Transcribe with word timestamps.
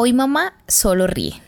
Hoy 0.00 0.12
mamá 0.12 0.54
solo 0.68 1.08
ríe. 1.08 1.42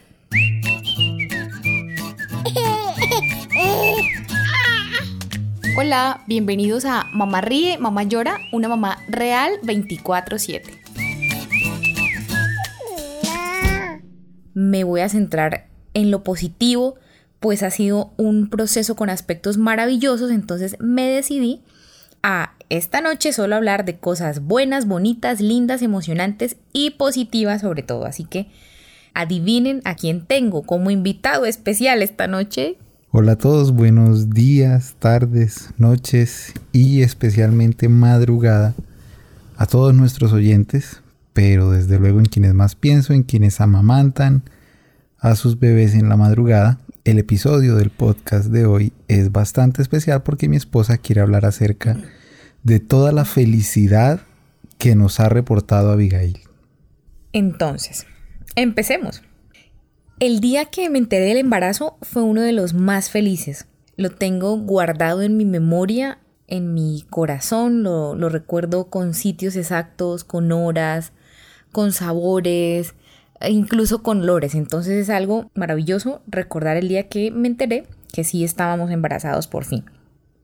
Hola, 5.79 6.24
bienvenidos 6.26 6.84
a 6.84 7.06
Mamá 7.12 7.42
Ríe, 7.42 7.78
Mamá 7.78 8.02
Llora, 8.02 8.38
una 8.50 8.66
mamá 8.66 8.98
real 9.06 9.52
24/7. 9.62 10.64
Me 14.53 14.82
voy 14.82 15.03
a 15.03 15.09
centrar 15.09 15.69
en 15.95 16.11
lo 16.11 16.25
positivo, 16.25 16.96
pues 17.39 17.62
ha 17.62 17.71
sido 17.71 18.14
un 18.17 18.51
proceso 18.51 18.96
con 18.96 19.11
aspectos 19.11 19.59
maravillosos, 19.59 20.32
entonces 20.32 20.77
me 20.80 21.07
decidí 21.07 21.62
a 22.25 22.55
esta 22.71 23.00
noche 23.00 23.32
solo 23.32 23.57
hablar 23.57 23.84
de 23.84 23.98
cosas 23.98 24.43
buenas, 24.45 24.86
bonitas, 24.86 25.41
lindas, 25.41 25.82
emocionantes 25.82 26.57
y 26.73 26.91
positivas 26.93 27.61
sobre 27.61 27.82
todo. 27.82 28.07
Así 28.07 28.25
que 28.25 28.46
adivinen 29.12 29.82
a 29.85 29.96
quién 29.96 30.25
tengo 30.25 30.63
como 30.63 30.91
invitado 30.91 31.46
especial 31.46 32.01
esta 32.01 32.29
noche. 32.29 32.79
Hola 33.11 33.33
a 33.33 33.39
todos, 33.39 33.73
buenos 33.73 34.30
días, 34.30 34.95
tardes, 35.01 35.71
noches 35.79 36.55
y 36.73 37.03
especialmente 37.03 37.89
madrugada 37.89 38.75
a 39.57 39.66
todos 39.66 39.93
nuestros 39.93 40.33
oyentes, 40.33 41.02
pero 41.33 41.73
desde 41.73 41.99
luego 41.99 42.21
en 42.21 42.27
quienes 42.27 42.55
más 42.55 42.77
pienso, 42.77 43.13
en 43.13 43.25
quienes 43.25 43.61
amamantan 43.61 44.45
a 45.19 45.35
sus 45.35 45.59
bebés 45.59 45.95
en 45.95 46.09
la 46.09 46.16
madrugada. 46.16 46.79
El 47.02 47.19
episodio 47.19 47.75
del 47.75 47.91
podcast 47.91 48.47
de 48.47 48.65
hoy 48.65 48.93
es 49.09 49.33
bastante 49.33 49.83
especial 49.83 50.23
porque 50.23 50.49
mi 50.49 50.57
esposa 50.57 50.99
quiere 50.99 51.21
hablar 51.21 51.47
acerca 51.47 51.95
de 51.95 52.20
toda 52.81 53.13
la 53.13 53.25
felicidad 53.25 54.21
que 54.79 54.95
nos 54.95 55.21
ha 55.21 55.29
reportado 55.29 55.93
Abigail. 55.93 56.41
Entonces, 57.33 58.07
empecemos. 58.57 59.23
El 60.19 60.41
día 60.41 60.67
que 60.67 60.91
me 60.91 60.99
enteré 60.99 61.27
del 61.27 61.39
embarazo 61.39 61.97
fue 62.03 62.23
uno 62.23 62.43
de 62.43 62.52
los 62.52 62.75
más 62.75 63.11
felices. 63.11 63.67
Lo 63.97 64.11
tengo 64.11 64.56
guardado 64.58 65.22
en 65.22 65.36
mi 65.36 65.44
memoria, 65.44 66.19
en 66.47 66.75
mi 66.75 67.05
corazón, 67.08 67.83
lo, 67.83 68.14
lo 68.14 68.28
recuerdo 68.28 68.91
con 68.91 69.14
sitios 69.14 69.56
exactos, 69.56 70.24
con 70.24 70.52
horas, 70.52 71.12
con 71.72 71.92
sabores, 71.92 72.95
e 73.41 73.50
incluso 73.50 74.02
con 74.02 74.22
olores. 74.22 74.55
Entonces 74.55 74.95
es 74.95 75.11
algo 75.11 75.50
maravilloso 75.55 76.22
recordar 76.27 76.77
el 76.77 76.89
día 76.89 77.08
que 77.08 77.30
me 77.30 77.48
enteré 77.48 77.86
que 78.12 78.24
sí 78.24 78.45
estábamos 78.45 78.91
embarazados 78.91 79.47
por 79.47 79.64
fin. 79.64 79.84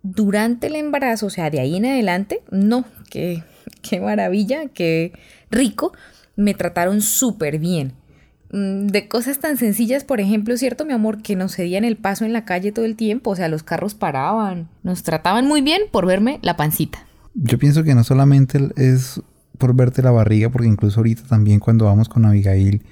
Durante 0.02 0.69
el 0.69 0.77
embarazo, 0.77 1.27
o 1.27 1.30
sea, 1.30 1.50
de 1.50 1.61
ahí 1.61 1.77
en 1.77 1.86
adelante, 1.86 2.42
no, 2.50 2.84
qué, 3.11 3.42
qué 3.83 4.00
maravilla, 4.00 4.69
qué 4.72 5.12
rico, 5.50 5.92
me 6.36 6.55
trataron 6.55 7.00
súper 7.00 7.58
bien. 7.58 7.92
Mm, 8.52 8.86
de 8.86 9.08
cosas 9.08 9.39
tan 9.41 9.56
sencillas, 9.56 10.05
por 10.05 10.20
ejemplo, 10.20 10.56
¿cierto, 10.56 10.84
mi 10.84 10.92
amor? 10.92 11.22
Que 11.22 11.36
nos 11.36 11.56
cedían 11.56 11.84
el 11.84 11.97
paso 11.97 12.24
en 12.24 12.33
la 12.33 12.44
calle 12.44 12.72
todo 12.72 12.84
el 12.84 12.97
tiempo, 12.97 13.30
o 13.30 13.36
sea, 13.36 13.48
los 13.48 13.62
carros 13.62 13.94
paraban, 13.94 14.69
nos 14.83 15.02
trataban 15.02 15.47
muy 15.47 15.62
bien 15.62 15.83
por 15.91 16.06
verme 16.06 16.39
la 16.42 16.56
pancita. 16.56 16.98
Yo 17.34 17.58
pienso 17.58 17.83
que 17.83 17.94
no 17.94 18.05
solamente 18.05 18.58
es 18.77 19.20
por 19.58 19.74
verte 19.74 20.02
la 20.02 20.11
barriga, 20.11 20.50
porque 20.50 20.69
incluso 20.69 21.00
ahorita 21.00 21.22
también 21.28 21.61
cuando 21.61 21.86
vamos 21.86 22.08
con 22.08 22.24
Abigail 22.24 22.83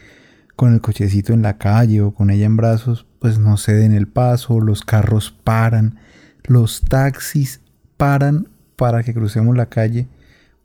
con 0.57 0.73
el 0.73 0.81
cochecito 0.81 1.33
en 1.33 1.43
la 1.43 1.59
calle 1.59 2.01
o 2.01 2.13
con 2.13 2.31
ella 2.31 2.47
en 2.47 2.57
brazos, 2.57 3.07
pues 3.19 3.39
nos 3.39 3.65
ceden 3.65 3.93
el 3.93 4.07
paso, 4.07 4.61
los 4.61 4.83
carros 4.83 5.35
paran, 5.43 5.99
los 6.45 6.83
taxis 6.83 7.61
paran 7.97 8.49
para 8.77 9.03
que 9.03 9.15
crucemos 9.15 9.57
la 9.57 9.67
calle 9.67 10.09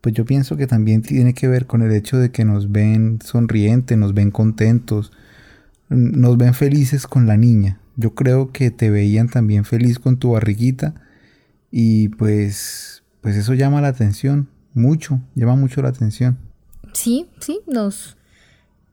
pues 0.02 0.16
yo 0.16 0.26
pienso 0.26 0.56
que 0.56 0.68
también 0.68 1.02
tiene 1.02 1.34
que 1.34 1.48
ver 1.48 1.66
con 1.66 1.82
el 1.82 1.92
hecho 1.92 2.18
de 2.18 2.32
que 2.32 2.46
nos 2.46 2.72
ven 2.72 3.20
sonrientes, 3.24 3.98
nos 3.98 4.14
ven 4.14 4.32
contentos, 4.32 5.12
nos 5.90 6.38
ven 6.38 6.54
felices 6.54 7.06
con 7.06 7.28
la 7.28 7.36
niña. 7.36 7.80
Yo 7.98 8.16
creo 8.16 8.52
que 8.52 8.72
te 8.72 8.90
veían 8.90 9.28
también 9.28 9.66
feliz 9.66 10.00
con 10.00 10.18
tu 10.18 10.32
barriguita 10.32 10.96
y 11.72 12.10
pues 12.10 13.04
pues 13.22 13.36
eso 13.36 13.54
llama 13.54 13.82
la 13.82 13.90
atención, 13.90 14.48
mucho, 14.74 15.20
llama 15.36 15.56
mucho 15.56 15.82
la 15.82 15.90
atención. 15.90 16.38
Sí, 16.94 17.28
sí, 17.40 17.60
nos 17.68 18.16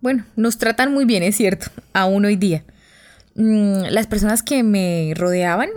bueno, 0.01 0.25
nos 0.35 0.59
tratan 0.59 0.93
muy 0.93 1.05
bien, 1.05 1.23
es 1.23 1.37
cierto, 1.37 1.69
aún 1.93 2.25
hoy 2.25 2.37
día. 2.37 2.65
Mm, 3.37 3.85
las 3.91 4.09
personas 4.09 4.43
que 4.43 4.65
me 4.65 5.13
rodeaban 5.15 5.69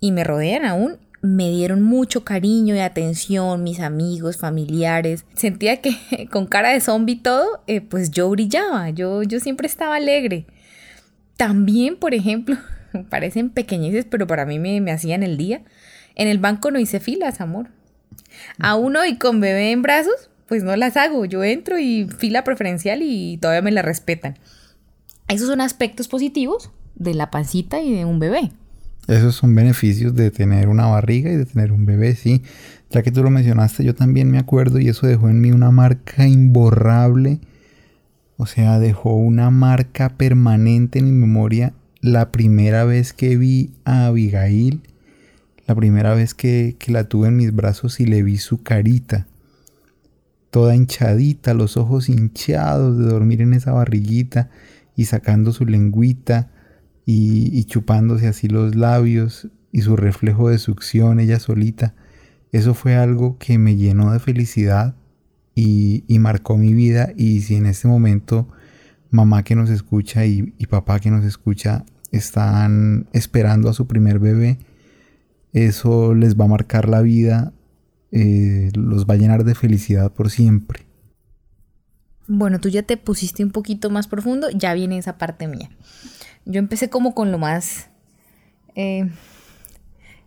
y 0.00 0.12
me 0.12 0.24
rodean 0.24 0.64
aún 0.64 0.98
me 1.20 1.50
dieron 1.50 1.82
mucho 1.82 2.24
cariño 2.24 2.74
y 2.74 2.80
atención, 2.80 3.64
mis 3.64 3.80
amigos, 3.80 4.36
familiares. 4.36 5.24
Sentía 5.34 5.80
que 5.80 6.28
con 6.30 6.46
cara 6.46 6.70
de 6.70 6.80
zombie 6.80 7.16
todo, 7.16 7.62
eh, 7.66 7.80
pues 7.80 8.10
yo 8.10 8.30
brillaba, 8.30 8.90
yo, 8.90 9.22
yo 9.22 9.40
siempre 9.40 9.66
estaba 9.66 9.96
alegre. 9.96 10.46
También, 11.36 11.96
por 11.96 12.14
ejemplo, 12.14 12.56
parecen 13.10 13.50
pequeñeces, 13.50 14.06
pero 14.08 14.26
para 14.26 14.46
mí 14.46 14.58
me, 14.58 14.80
me 14.80 14.92
hacían 14.92 15.22
el 15.22 15.36
día. 15.36 15.62
En 16.14 16.28
el 16.28 16.38
banco 16.38 16.70
no 16.70 16.78
hice 16.78 17.00
filas, 17.00 17.40
amor. 17.40 17.68
A 18.58 18.76
uno 18.76 19.04
y 19.04 19.16
con 19.16 19.40
bebé 19.40 19.70
en 19.70 19.82
brazos, 19.82 20.30
pues 20.46 20.64
no 20.64 20.74
las 20.76 20.96
hago. 20.96 21.24
Yo 21.24 21.44
entro 21.44 21.78
y 21.78 22.08
fila 22.18 22.44
preferencial 22.44 23.02
y 23.02 23.38
todavía 23.38 23.62
me 23.62 23.70
la 23.70 23.82
respetan. 23.82 24.38
Esos 25.28 25.48
son 25.48 25.60
aspectos 25.60 26.08
positivos 26.08 26.70
de 26.94 27.14
la 27.14 27.30
pancita 27.30 27.80
y 27.80 27.94
de 27.94 28.04
un 28.04 28.18
bebé. 28.18 28.50
Esos 29.08 29.34
son 29.34 29.54
beneficios 29.54 30.14
de 30.14 30.30
tener 30.30 30.68
una 30.68 30.86
barriga 30.86 31.32
y 31.32 31.36
de 31.36 31.46
tener 31.46 31.72
un 31.72 31.86
bebé, 31.86 32.14
sí. 32.14 32.42
Ya 32.90 33.02
que 33.02 33.10
tú 33.10 33.22
lo 33.22 33.30
mencionaste, 33.30 33.82
yo 33.82 33.94
también 33.94 34.30
me 34.30 34.38
acuerdo 34.38 34.78
y 34.78 34.88
eso 34.88 35.06
dejó 35.06 35.30
en 35.30 35.40
mí 35.40 35.50
una 35.50 35.70
marca 35.70 36.28
imborrable. 36.28 37.40
O 38.36 38.44
sea, 38.44 38.78
dejó 38.78 39.14
una 39.14 39.50
marca 39.50 40.10
permanente 40.10 40.98
en 40.98 41.06
mi 41.06 41.12
memoria 41.12 41.72
la 42.02 42.30
primera 42.30 42.84
vez 42.84 43.14
que 43.14 43.36
vi 43.38 43.72
a 43.84 44.06
Abigail, 44.06 44.82
la 45.66 45.74
primera 45.74 46.14
vez 46.14 46.34
que, 46.34 46.76
la 46.86 47.04
tuve 47.04 47.28
en 47.28 47.36
mis 47.36 47.54
brazos 47.54 48.00
y 48.00 48.06
le 48.06 48.22
vi 48.22 48.36
su 48.36 48.62
carita, 48.62 49.26
toda 50.50 50.76
hinchadita, 50.76 51.54
los 51.54 51.78
ojos 51.78 52.10
hinchados 52.10 52.98
de 52.98 53.04
dormir 53.06 53.40
en 53.40 53.54
esa 53.54 53.72
barriguita 53.72 54.50
y 54.96 55.06
sacando 55.06 55.52
su 55.52 55.64
lengüita 55.64 56.50
y, 57.10 57.64
chupándose 57.64 58.26
así 58.26 58.48
los 58.48 58.74
labios 58.74 59.48
y 59.72 59.80
su 59.80 59.96
reflejo 59.96 60.50
de 60.50 60.58
succión 60.58 61.20
ella 61.20 61.40
solita. 61.40 61.94
Eso 62.52 62.74
fue 62.74 62.96
algo 62.96 63.38
que 63.38 63.56
me 63.56 63.76
llenó 63.76 64.12
de 64.12 64.18
felicidad 64.18 64.94
y, 65.54 66.04
marcó 66.18 66.58
mi 66.58 66.74
vida. 66.74 67.14
Y 67.16 67.40
si 67.40 67.54
en 67.54 67.64
este 67.64 67.88
momento 67.88 68.46
mamá 69.10 69.42
que 69.42 69.54
nos 69.54 69.70
escucha 69.70 70.26
y, 70.26 70.52
papá 70.68 71.00
que 71.00 71.10
nos 71.10 71.24
escucha 71.24 71.86
están 72.12 73.06
esperando 73.14 73.70
a 73.70 73.72
su 73.72 73.86
primer 73.86 74.18
bebé, 74.18 74.58
eso 75.54 76.14
les 76.14 76.38
va 76.38 76.44
a 76.44 76.48
marcar 76.48 76.90
la 76.90 77.00
vida, 77.00 77.54
eh, 78.12 78.70
los 78.74 79.06
va 79.06 79.14
a 79.14 79.16
llenar 79.16 79.44
de 79.44 79.54
felicidad 79.54 80.12
por 80.12 80.30
siempre. 80.30 80.84
Bueno, 82.26 82.60
tú 82.60 82.68
ya 82.68 82.82
te 82.82 82.98
pusiste 82.98 83.42
un 83.42 83.50
poquito 83.50 83.88
más 83.88 84.08
profundo, 84.08 84.50
ya 84.50 84.74
viene 84.74 84.98
esa 84.98 85.16
parte 85.16 85.48
mía. 85.48 85.70
Yo 86.48 86.58
empecé 86.58 86.88
como 86.88 87.14
con 87.14 87.30
lo 87.30 87.36
más 87.36 87.90
eh, 88.74 89.06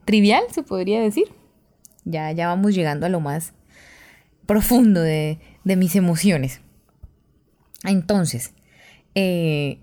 trivial, 0.06 0.44
se 0.52 0.62
podría 0.62 1.02
decir. 1.02 1.26
Ya, 2.06 2.32
ya 2.32 2.48
vamos 2.48 2.76
llegando 2.76 3.08
a 3.08 3.10
lo 3.10 3.20
más 3.20 3.54
profundo 4.46 5.02
de, 5.02 5.40
mis 5.64 5.96
emociones. 5.96 6.62
Entonces, 7.84 8.54
eh, 9.16 9.80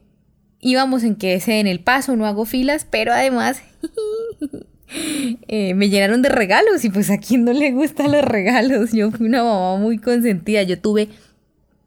íbamos 0.61 1.03
en 1.03 1.17
que 1.17 1.35
ese 1.35 1.59
en 1.59 1.67
el 1.67 1.81
paso, 1.81 2.15
no 2.15 2.25
hago 2.25 2.45
filas, 2.45 2.87
pero 2.89 3.13
además 3.13 3.61
eh, 5.49 5.75
me 5.75 5.89
llenaron 5.89 6.23
de 6.23 6.29
regalos 6.29 6.85
y 6.85 6.91
pues 6.91 7.11
a 7.11 7.19
quien 7.19 7.45
no 7.45 7.53
le 7.53 7.73
gustan 7.73 8.13
los 8.13 8.25
regalos. 8.25 8.93
Yo 8.93 9.11
fui 9.11 9.27
una 9.27 9.43
mamá 9.43 9.77
muy 9.77 9.99
consentida. 9.99 10.63
Yo 10.63 10.81
tuve 10.81 11.09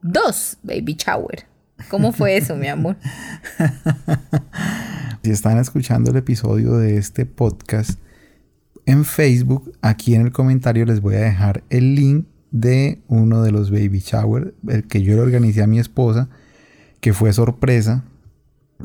dos 0.02 0.58
baby 0.62 0.94
shower. 0.94 1.51
¿Cómo 1.88 2.12
fue 2.12 2.36
eso, 2.36 2.56
mi 2.56 2.68
amor? 2.68 2.96
si 5.22 5.30
están 5.30 5.58
escuchando 5.58 6.10
el 6.10 6.16
episodio 6.16 6.76
de 6.76 6.96
este 6.96 7.26
podcast 7.26 7.98
en 8.86 9.04
Facebook, 9.04 9.72
aquí 9.82 10.14
en 10.14 10.22
el 10.22 10.32
comentario 10.32 10.84
les 10.84 11.00
voy 11.00 11.14
a 11.14 11.20
dejar 11.20 11.62
el 11.70 11.94
link 11.94 12.26
de 12.50 13.00
uno 13.08 13.42
de 13.42 13.52
los 13.52 13.70
baby 13.70 14.00
shower, 14.00 14.54
el 14.68 14.86
que 14.86 15.02
yo 15.02 15.14
le 15.14 15.22
organicé 15.22 15.62
a 15.62 15.66
mi 15.66 15.78
esposa, 15.78 16.28
que 17.00 17.12
fue 17.12 17.32
sorpresa. 17.32 18.04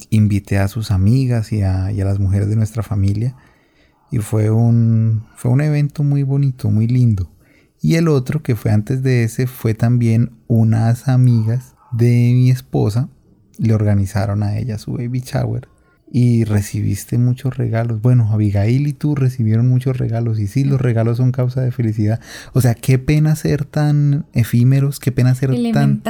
Invité 0.10 0.60
a 0.60 0.68
sus 0.68 0.92
amigas 0.92 1.52
y 1.52 1.64
a, 1.64 1.92
y 1.92 2.02
a 2.02 2.06
las 2.06 2.20
mujeres 2.20 2.50
de 2.50 2.56
nuestra 2.56 2.84
familia. 2.84 3.36
Y 4.12 4.20
fue 4.20 4.52
un, 4.52 5.26
fue 5.36 5.52
un 5.52 5.62
evento 5.62 6.04
muy 6.04 6.24
bonito, 6.24 6.70
muy 6.70 6.88
lindo. 6.88 7.32
Y 7.82 7.96
el 7.96 8.08
otro 8.08 8.42
que 8.42 8.56
fue 8.56 8.72
antes 8.72 9.04
de 9.04 9.24
ese 9.24 9.48
fue 9.48 9.74
también 9.74 10.32
unas 10.48 11.08
amigas 11.08 11.77
de 11.98 12.32
mi 12.34 12.52
esposa 12.52 13.10
le 13.58 13.74
organizaron 13.74 14.44
a 14.44 14.58
ella 14.58 14.78
su 14.78 14.94
baby 14.94 15.22
shower 15.22 15.68
y 16.12 16.46
recibiste 16.46 17.18
muchos 17.18 17.58
regalos. 17.58 18.02
Bueno, 18.02 18.32
Abigail 18.32 18.88
y 18.88 18.94
tú 18.94 19.16
recibieron 19.16 19.68
muchos 19.68 19.98
regalos 19.98 20.40
y 20.40 20.48
sí, 20.48 20.64
los 20.64 20.80
regalos 20.80 21.18
son 21.18 21.32
causa 21.32 21.62
de 21.62 21.72
felicidad. 21.72 22.22
O 22.54 22.62
sea, 22.62 22.76
qué 22.76 22.98
pena 22.98 23.36
ser 23.36 23.66
tan 23.66 24.26
efímeros, 24.34 25.00
qué 25.00 25.12
pena 25.12 25.36
ser 25.36 25.52
tan, 25.74 26.02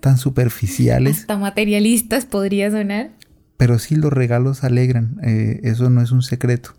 tan 0.00 0.18
superficiales. 0.18 1.20
Hasta 1.20 1.38
materialistas 1.38 2.26
podría 2.26 2.70
sonar. 2.70 3.12
Pero 3.56 3.78
sí, 3.78 3.96
los 3.96 4.12
regalos 4.12 4.64
alegran, 4.64 5.18
eh, 5.22 5.60
eso 5.64 5.90
no 5.90 6.02
es 6.02 6.12
un 6.12 6.22
secreto. 6.22 6.74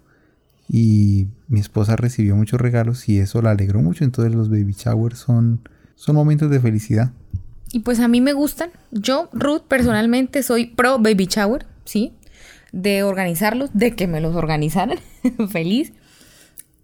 Y 0.67 1.27
mi 1.47 1.59
esposa 1.59 1.95
recibió 1.95 2.35
muchos 2.35 2.61
regalos 2.61 3.09
y 3.09 3.19
eso 3.19 3.41
la 3.41 3.51
alegró 3.51 3.81
mucho, 3.81 4.03
entonces 4.03 4.33
los 4.33 4.49
baby 4.49 4.73
showers 4.77 5.19
son, 5.19 5.61
son 5.95 6.15
momentos 6.15 6.49
de 6.49 6.59
felicidad. 6.59 7.11
Y 7.73 7.79
pues 7.79 7.99
a 7.99 8.07
mí 8.07 8.21
me 8.21 8.33
gustan. 8.33 8.71
Yo, 8.91 9.29
Ruth, 9.31 9.61
personalmente 9.67 10.43
soy 10.43 10.65
pro 10.65 10.99
baby 10.99 11.27
shower, 11.27 11.65
¿sí? 11.85 12.13
de 12.71 13.03
organizarlos, 13.03 13.69
de 13.73 13.95
que 13.95 14.07
me 14.07 14.21
los 14.21 14.35
organizaran, 14.35 14.99
feliz. 15.49 15.93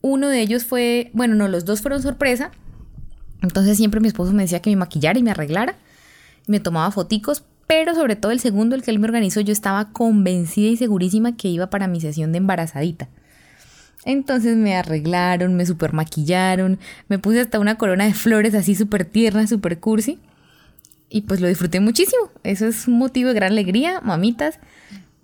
Uno 0.01 0.27
de 0.27 0.41
ellos 0.41 0.65
fue, 0.65 1.09
bueno, 1.13 1.35
no, 1.35 1.47
los 1.47 1.65
dos 1.65 1.81
fueron 1.81 2.01
sorpresa. 2.01 2.51
Entonces 3.41 3.77
siempre 3.77 3.99
mi 3.99 4.07
esposo 4.07 4.33
me 4.33 4.43
decía 4.43 4.61
que 4.61 4.69
me 4.69 4.75
maquillara 4.75 5.17
y 5.19 5.23
me 5.23 5.31
arreglara. 5.31 5.75
Me 6.47 6.59
tomaba 6.59 6.91
foticos, 6.91 7.43
pero 7.67 7.93
sobre 7.93 8.15
todo 8.15 8.31
el 8.31 8.39
segundo, 8.39 8.75
el 8.75 8.83
que 8.83 8.91
él 8.91 8.99
me 8.99 9.07
organizó, 9.07 9.41
yo 9.41 9.51
estaba 9.51 9.91
convencida 9.91 10.69
y 10.69 10.77
segurísima 10.77 11.35
que 11.35 11.49
iba 11.49 11.69
para 11.69 11.87
mi 11.87 11.99
sesión 11.99 12.31
de 12.31 12.37
embarazadita. 12.37 13.09
Entonces 14.05 14.55
me 14.55 14.75
arreglaron, 14.75 15.55
me 15.55 15.65
super 15.65 15.91
maquillaron, 15.91 16.79
me 17.09 17.19
puse 17.19 17.41
hasta 17.41 17.59
una 17.59 17.77
corona 17.77 18.05
de 18.05 18.13
flores 18.13 18.53
así 18.53 18.75
súper 18.75 19.03
tierna, 19.03 19.47
súper 19.47 19.79
cursi. 19.79 20.19
Y 21.09 21.21
pues 21.21 21.39
lo 21.39 21.47
disfruté 21.47 21.79
muchísimo. 21.79 22.31
Eso 22.43 22.67
es 22.67 22.87
un 22.87 22.97
motivo 22.97 23.29
de 23.29 23.35
gran 23.35 23.51
alegría, 23.51 24.01
mamitas 24.01 24.59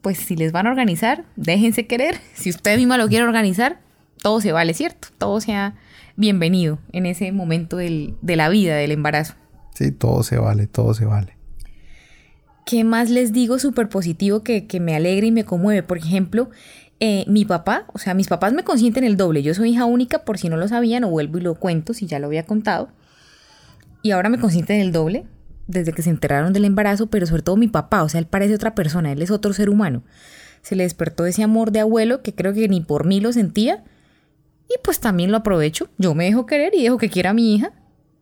pues 0.03 0.17
si 0.17 0.35
les 0.35 0.51
van 0.51 0.67
a 0.67 0.69
organizar, 0.69 1.23
déjense 1.37 1.87
querer. 1.87 2.19
Si 2.35 2.49
usted 2.49 2.77
misma 2.77 2.97
lo 2.97 3.07
quiere 3.07 3.23
organizar, 3.23 3.79
todo 4.21 4.41
se 4.41 4.51
vale, 4.51 4.73
¿cierto? 4.73 5.07
Todo 5.17 5.39
sea 5.39 5.75
bienvenido 6.17 6.77
en 6.91 7.05
ese 7.07 7.31
momento 7.31 7.77
de 7.77 8.15
la 8.21 8.49
vida, 8.49 8.75
del 8.75 8.91
embarazo. 8.91 9.33
Sí, 9.73 9.91
todo 9.91 10.21
se 10.23 10.37
vale, 10.37 10.67
todo 10.67 10.93
se 10.93 11.05
vale. 11.05 11.37
¿Qué 12.65 12.83
más 12.83 13.09
les 13.09 13.31
digo 13.31 13.59
súper 13.59 13.87
positivo 13.87 14.43
que, 14.43 14.67
me 14.81 14.93
alegra 14.93 15.25
y 15.25 15.31
me 15.31 15.45
conmueve? 15.45 15.83
Por 15.83 15.97
ejemplo, 15.97 16.49
eh, 16.99 17.23
mi 17.27 17.45
papá, 17.45 17.85
o 17.93 17.97
sea, 17.97 18.13
mis 18.13 18.27
papás 18.27 18.51
me 18.51 18.63
consienten 18.63 19.05
el 19.05 19.15
doble. 19.15 19.41
Yo 19.41 19.53
soy 19.53 19.71
hija 19.71 19.85
única, 19.85 20.25
por 20.25 20.37
si 20.37 20.49
no 20.49 20.57
lo 20.57 20.67
sabían, 20.67 21.05
o 21.05 21.09
vuelvo 21.09 21.37
y 21.37 21.41
lo 21.41 21.55
cuento, 21.55 21.93
si 21.93 22.07
ya 22.07 22.19
lo 22.19 22.27
había 22.27 22.45
contado. 22.45 22.89
Y 24.01 24.11
ahora 24.11 24.27
me 24.27 24.37
consienten 24.37 24.81
el 24.81 24.91
doble 24.91 25.25
desde 25.67 25.93
que 25.93 26.01
se 26.01 26.09
enteraron 26.09 26.53
del 26.53 26.65
embarazo, 26.65 27.07
pero 27.07 27.25
sobre 27.25 27.41
todo 27.41 27.55
mi 27.57 27.67
papá, 27.67 28.03
o 28.03 28.09
sea, 28.09 28.19
él 28.19 28.27
parece 28.27 28.55
otra 28.55 28.75
persona, 28.75 29.11
él 29.11 29.21
es 29.21 29.31
otro 29.31 29.53
ser 29.53 29.69
humano. 29.69 30.03
Se 30.61 30.75
le 30.75 30.83
despertó 30.83 31.25
ese 31.25 31.43
amor 31.43 31.71
de 31.71 31.81
abuelo 31.81 32.21
que 32.21 32.33
creo 32.33 32.53
que 32.53 32.67
ni 32.69 32.81
por 32.81 33.05
mí 33.05 33.19
lo 33.19 33.33
sentía. 33.33 33.83
Y 34.69 34.75
pues 34.81 35.01
también 35.01 35.29
lo 35.29 35.37
aprovecho. 35.37 35.89
Yo 35.97 36.15
me 36.15 36.23
dejo 36.25 36.45
querer 36.45 36.73
y 36.73 36.83
dejo 36.83 36.97
que 36.97 37.09
quiera 37.09 37.31
a 37.31 37.33
mi 37.33 37.53
hija. 37.53 37.73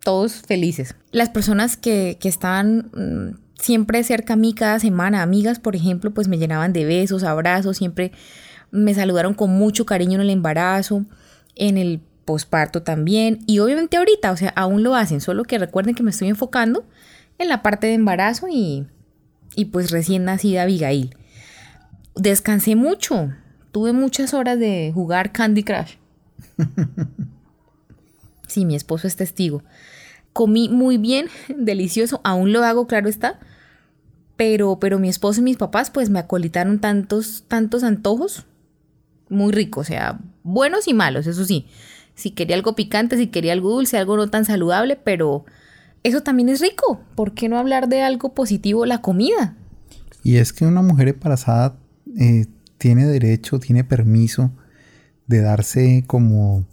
Todos 0.03 0.41
felices. 0.41 0.95
Las 1.11 1.29
personas 1.29 1.77
que, 1.77 2.17
que 2.19 2.27
estaban 2.27 2.89
mm, 2.93 3.61
siempre 3.61 4.03
cerca 4.03 4.33
a 4.33 4.37
mí 4.37 4.55
cada 4.55 4.79
semana, 4.79 5.21
amigas, 5.21 5.59
por 5.59 5.75
ejemplo, 5.75 6.11
pues 6.11 6.27
me 6.27 6.39
llenaban 6.39 6.73
de 6.73 6.83
besos, 6.83 7.23
abrazos, 7.23 7.77
siempre 7.77 8.11
me 8.71 8.95
saludaron 8.95 9.35
con 9.35 9.51
mucho 9.51 9.85
cariño 9.85 10.15
en 10.15 10.21
el 10.21 10.29
embarazo, 10.31 11.05
en 11.55 11.77
el 11.77 12.01
posparto 12.25 12.81
también. 12.81 13.39
Y 13.45 13.59
obviamente 13.59 13.97
ahorita, 13.97 14.31
o 14.31 14.37
sea, 14.37 14.49
aún 14.49 14.81
lo 14.81 14.95
hacen, 14.95 15.21
solo 15.21 15.43
que 15.43 15.59
recuerden 15.59 15.93
que 15.93 16.01
me 16.01 16.09
estoy 16.09 16.29
enfocando 16.29 16.85
en 17.41 17.49
la 17.49 17.61
parte 17.61 17.87
de 17.87 17.93
embarazo 17.93 18.47
y, 18.49 18.87
y 19.55 19.65
pues 19.65 19.91
recién 19.91 20.25
nacida 20.25 20.63
Abigail. 20.63 21.15
Descansé 22.15 22.75
mucho, 22.75 23.33
tuve 23.71 23.93
muchas 23.93 24.33
horas 24.33 24.59
de 24.59 24.91
jugar 24.93 25.31
Candy 25.31 25.63
Crush. 25.63 25.95
Sí, 28.51 28.65
mi 28.65 28.75
esposo 28.75 29.07
es 29.07 29.15
testigo. 29.15 29.63
Comí 30.33 30.67
muy 30.67 30.97
bien, 30.97 31.27
delicioso, 31.55 32.19
aún 32.25 32.51
lo 32.51 32.63
hago, 32.65 32.85
claro 32.85 33.07
está. 33.07 33.39
Pero, 34.35 34.77
pero 34.77 34.99
mi 34.99 35.07
esposo 35.07 35.39
y 35.39 35.43
mis 35.43 35.55
papás 35.55 35.89
pues 35.89 36.09
me 36.09 36.19
acolitaron 36.19 36.79
tantos, 36.79 37.45
tantos 37.47 37.83
antojos. 37.83 38.45
Muy 39.29 39.53
ricos, 39.53 39.87
o 39.87 39.87
sea, 39.87 40.19
buenos 40.43 40.89
y 40.89 40.93
malos, 40.93 41.27
eso 41.27 41.45
sí. 41.45 41.67
Si 42.13 42.31
quería 42.31 42.57
algo 42.57 42.75
picante, 42.75 43.15
si 43.15 43.27
quería 43.27 43.53
algo 43.53 43.71
dulce, 43.71 43.97
algo 43.97 44.17
no 44.17 44.29
tan 44.29 44.43
saludable, 44.43 44.97
pero, 44.97 45.45
eso 46.03 46.21
también 46.21 46.49
es 46.49 46.61
rico. 46.61 47.01
¿Por 47.15 47.33
qué 47.33 47.49
no 47.49 47.57
hablar 47.57 47.87
de 47.87 48.01
algo 48.01 48.33
positivo, 48.33 48.85
la 48.85 49.01
comida? 49.01 49.55
Y 50.23 50.37
es 50.37 50.53
que 50.53 50.65
una 50.65 50.81
mujer 50.81 51.09
embarazada 51.09 51.75
eh, 52.19 52.45
tiene 52.77 53.05
derecho, 53.05 53.59
tiene 53.59 53.83
permiso 53.83 54.51
de 55.27 55.41
darse 55.41 56.03
como 56.07 56.65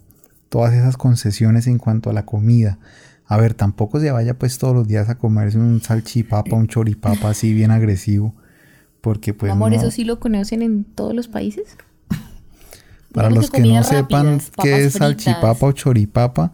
todas 0.49 0.73
esas 0.73 0.97
concesiones 0.97 1.67
en 1.67 1.77
cuanto 1.77 2.09
a 2.09 2.13
la 2.13 2.25
comida. 2.25 2.79
A 3.25 3.37
ver, 3.37 3.53
tampoco 3.53 3.99
se 3.99 4.11
vaya 4.11 4.37
pues 4.37 4.57
todos 4.57 4.75
los 4.75 4.87
días 4.87 5.07
a 5.09 5.17
comerse 5.17 5.57
un 5.59 5.81
salchipapa, 5.81 6.55
un 6.55 6.67
choripapa 6.67 7.29
así 7.29 7.53
bien 7.53 7.71
agresivo. 7.71 8.33
Porque 9.01 9.33
pues... 9.33 9.51
Amor, 9.51 9.73
¿eso 9.73 9.91
sí 9.91 10.03
lo 10.03 10.19
conocen 10.19 10.61
en 10.61 10.83
todos 10.83 11.13
los 11.13 11.27
países? 11.27 11.77
Para 13.13 13.29
los 13.29 13.49
que 13.49 13.61
no 13.61 13.83
sepan 13.83 14.39
qué 14.61 14.85
es 14.85 14.93
salchipapa 14.93 15.65
o 15.65 15.71
choripapa, 15.71 16.53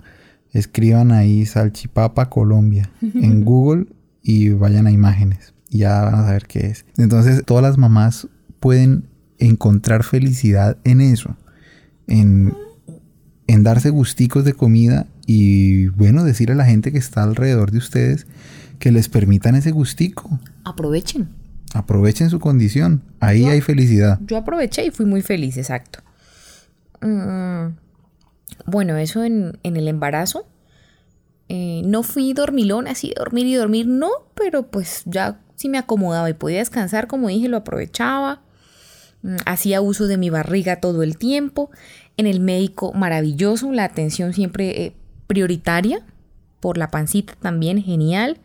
escriban 0.55 1.11
ahí 1.11 1.45
Salchipapa 1.45 2.29
Colombia 2.29 2.89
en 3.01 3.43
Google 3.43 3.87
y 4.23 4.49
vayan 4.49 4.87
a 4.87 4.91
imágenes. 4.91 5.53
Ya 5.69 6.01
van 6.01 6.15
a 6.15 6.23
saber 6.23 6.47
qué 6.47 6.67
es. 6.67 6.85
Entonces, 6.97 7.43
todas 7.45 7.61
las 7.61 7.77
mamás 7.77 8.27
pueden 8.59 9.09
encontrar 9.37 10.03
felicidad 10.03 10.77
en 10.85 11.01
eso. 11.01 11.35
En, 12.07 12.53
en 13.47 13.63
darse 13.63 13.89
gusticos 13.89 14.45
de 14.45 14.53
comida 14.53 15.07
y, 15.27 15.87
bueno, 15.87 16.23
decir 16.23 16.51
a 16.51 16.55
la 16.55 16.65
gente 16.65 16.91
que 16.91 16.97
está 16.97 17.23
alrededor 17.23 17.71
de 17.71 17.79
ustedes 17.79 18.25
que 18.79 18.91
les 18.91 19.09
permitan 19.09 19.55
ese 19.55 19.71
gustico. 19.71 20.39
Aprovechen. 20.63 21.29
Aprovechen 21.73 22.29
su 22.29 22.39
condición. 22.39 23.01
Ahí 23.19 23.45
hay 23.45 23.59
felicidad. 23.59 24.19
Yo 24.25 24.37
aproveché 24.37 24.85
y 24.85 24.91
fui 24.91 25.05
muy 25.05 25.21
feliz, 25.21 25.57
exacto. 25.57 25.99
Mm, 27.01 27.75
bueno, 28.65 28.97
eso 28.97 29.23
en, 29.23 29.59
el 29.63 29.87
embarazo. 29.87 30.47
Eh, 31.47 31.81
no 31.85 32.01
fui 32.03 32.33
dormilón, 32.33 32.87
así 32.87 33.13
dormir 33.15 33.45
y 33.45 33.53
dormir, 33.53 33.87
no, 33.87 34.09
pero 34.33 34.67
pues 34.67 35.03
ya 35.05 35.39
sí 35.55 35.69
me 35.69 35.77
acomodaba 35.77 36.29
y 36.29 36.33
podía 36.33 36.59
descansar, 36.59 37.07
como 37.07 37.27
dije, 37.27 37.47
lo 37.47 37.57
aprovechaba. 37.57 38.41
Mm, 39.21 39.37
hacía 39.45 39.81
uso 39.81 40.07
de 40.07 40.17
mi 40.17 40.29
barriga 40.29 40.79
todo 40.79 41.03
el 41.03 41.17
tiempo. 41.17 41.69
En 42.17 42.27
el 42.27 42.39
médico, 42.39 42.93
maravilloso, 42.93 43.71
la 43.71 43.83
atención 43.83 44.33
siempre 44.33 44.85
eh, 44.85 44.95
prioritaria. 45.27 46.05
Por 46.59 46.77
la 46.77 46.89
pancita 46.89 47.35
también, 47.39 47.81
genial. 47.83 48.39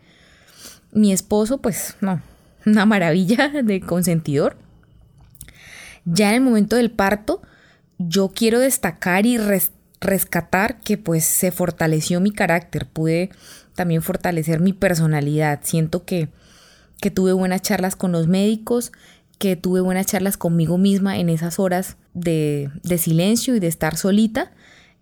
Mi 0.91 1.11
esposo, 1.11 1.59
pues 1.59 1.95
no, 2.01 2.21
una 2.65 2.85
maravilla 2.85 3.49
de 3.49 3.81
consentidor. 3.81 4.57
Ya 6.05 6.29
en 6.29 6.35
el 6.35 6.41
momento 6.41 6.75
del 6.75 6.91
parto, 6.91 7.41
yo 7.97 8.29
quiero 8.29 8.59
destacar 8.59 9.25
y 9.25 9.37
rescatar 10.01 10.81
que 10.81 10.97
pues 10.97 11.23
se 11.23 11.51
fortaleció 11.51 12.19
mi 12.19 12.31
carácter, 12.31 12.87
pude 12.87 13.29
también 13.75 14.01
fortalecer 14.01 14.59
mi 14.59 14.73
personalidad. 14.73 15.59
Siento 15.63 16.03
que, 16.03 16.29
que 16.99 17.11
tuve 17.11 17.33
buenas 17.33 17.61
charlas 17.61 17.95
con 17.95 18.11
los 18.11 18.27
médicos, 18.27 18.91
que 19.37 19.55
tuve 19.55 19.79
buenas 19.79 20.07
charlas 20.07 20.37
conmigo 20.37 20.77
misma 20.77 21.17
en 21.17 21.29
esas 21.29 21.59
horas 21.59 21.97
de, 22.13 22.69
de 22.83 22.97
silencio 22.97 23.55
y 23.55 23.59
de 23.59 23.67
estar 23.67 23.95
solita. 23.95 24.51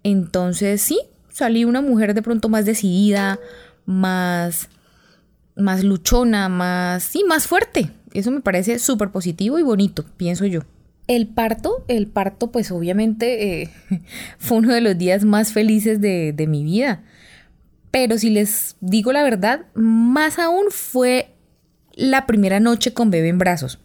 Entonces 0.03 0.82
sí, 0.82 1.00
salí 1.29 1.65
una 1.65 1.82
mujer 1.82 2.13
de 2.13 2.22
pronto 2.22 2.50
más 2.50 2.65
decidida, 2.65 3.39
más, 3.86 4.70
más 5.56 5.84
luchona, 5.84 6.50
más, 6.50 7.03
sí, 7.03 7.24
más 7.27 7.48
fuerte. 7.48 7.91
Eso 8.13 8.32
me 8.32 8.41
parece 8.41 8.79
súper 8.79 9.12
positivo 9.12 9.60
y 9.60 9.63
bonito, 9.63 10.03
pienso 10.18 10.46
yo. 10.46 10.62
El 11.10 11.25
parto, 11.25 11.84
el 11.88 12.06
parto 12.06 12.51
pues 12.51 12.70
obviamente 12.70 13.63
eh, 13.63 13.70
fue 14.38 14.60
uno 14.60 14.72
de 14.72 14.80
los 14.80 14.96
días 14.96 15.25
más 15.25 15.51
felices 15.51 16.00
de, 16.00 16.46
mi 16.48 16.63
vida. 16.63 17.01
Pero 17.89 18.20
si 18.20 18.30
les 18.30 18.75
digo 18.80 19.12
la 19.12 19.24
verdad, 19.24 19.66
más 19.74 20.38
aún 20.38 20.66
fue 20.70 21.34
la 21.96 22.28
primera 22.28 22.60
noche 22.60 22.94
con 22.94 23.10
bebé 23.10 23.30
en 23.30 23.39
brazos. 23.39 23.80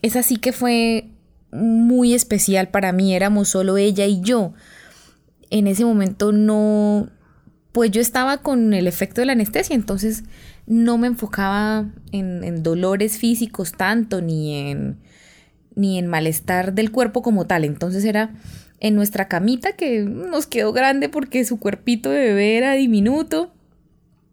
Es 0.00 0.14
así 0.14 0.36
que 0.36 0.52
fue 0.52 1.08
muy 1.50 2.14
especial 2.14 2.68
para 2.68 2.92
mí, 2.92 3.16
éramos 3.16 3.48
solo 3.48 3.76
ella 3.76 4.06
y 4.06 4.20
yo. 4.20 4.52
En 5.50 5.66
ese 5.66 5.84
momento 5.84 6.30
no, 6.30 7.08
pues 7.72 7.90
yo 7.90 8.00
estaba 8.00 8.42
con 8.42 8.74
el 8.74 8.86
efecto 8.86 9.20
de 9.20 9.26
la 9.26 9.32
anestesia, 9.32 9.74
entonces 9.74 10.22
no 10.68 10.98
me 10.98 11.08
enfocaba 11.08 11.90
en, 12.12 12.44
en 12.44 12.62
dolores 12.62 13.18
físicos 13.18 13.72
tanto, 13.72 14.20
ni 14.20 14.70
en 14.70 14.98
ni 15.76 15.98
en 15.98 16.06
malestar 16.06 16.74
del 16.74 16.90
cuerpo 16.90 17.22
como 17.22 17.46
tal. 17.46 17.64
Entonces 17.64 18.04
era 18.04 18.30
en 18.80 18.94
nuestra 18.94 19.28
camita 19.28 19.72
que 19.72 20.00
nos 20.00 20.46
quedó 20.46 20.72
grande 20.72 21.08
porque 21.08 21.44
su 21.44 21.58
cuerpito 21.58 22.10
de 22.10 22.20
bebé 22.20 22.56
era 22.56 22.74
diminuto. 22.74 23.52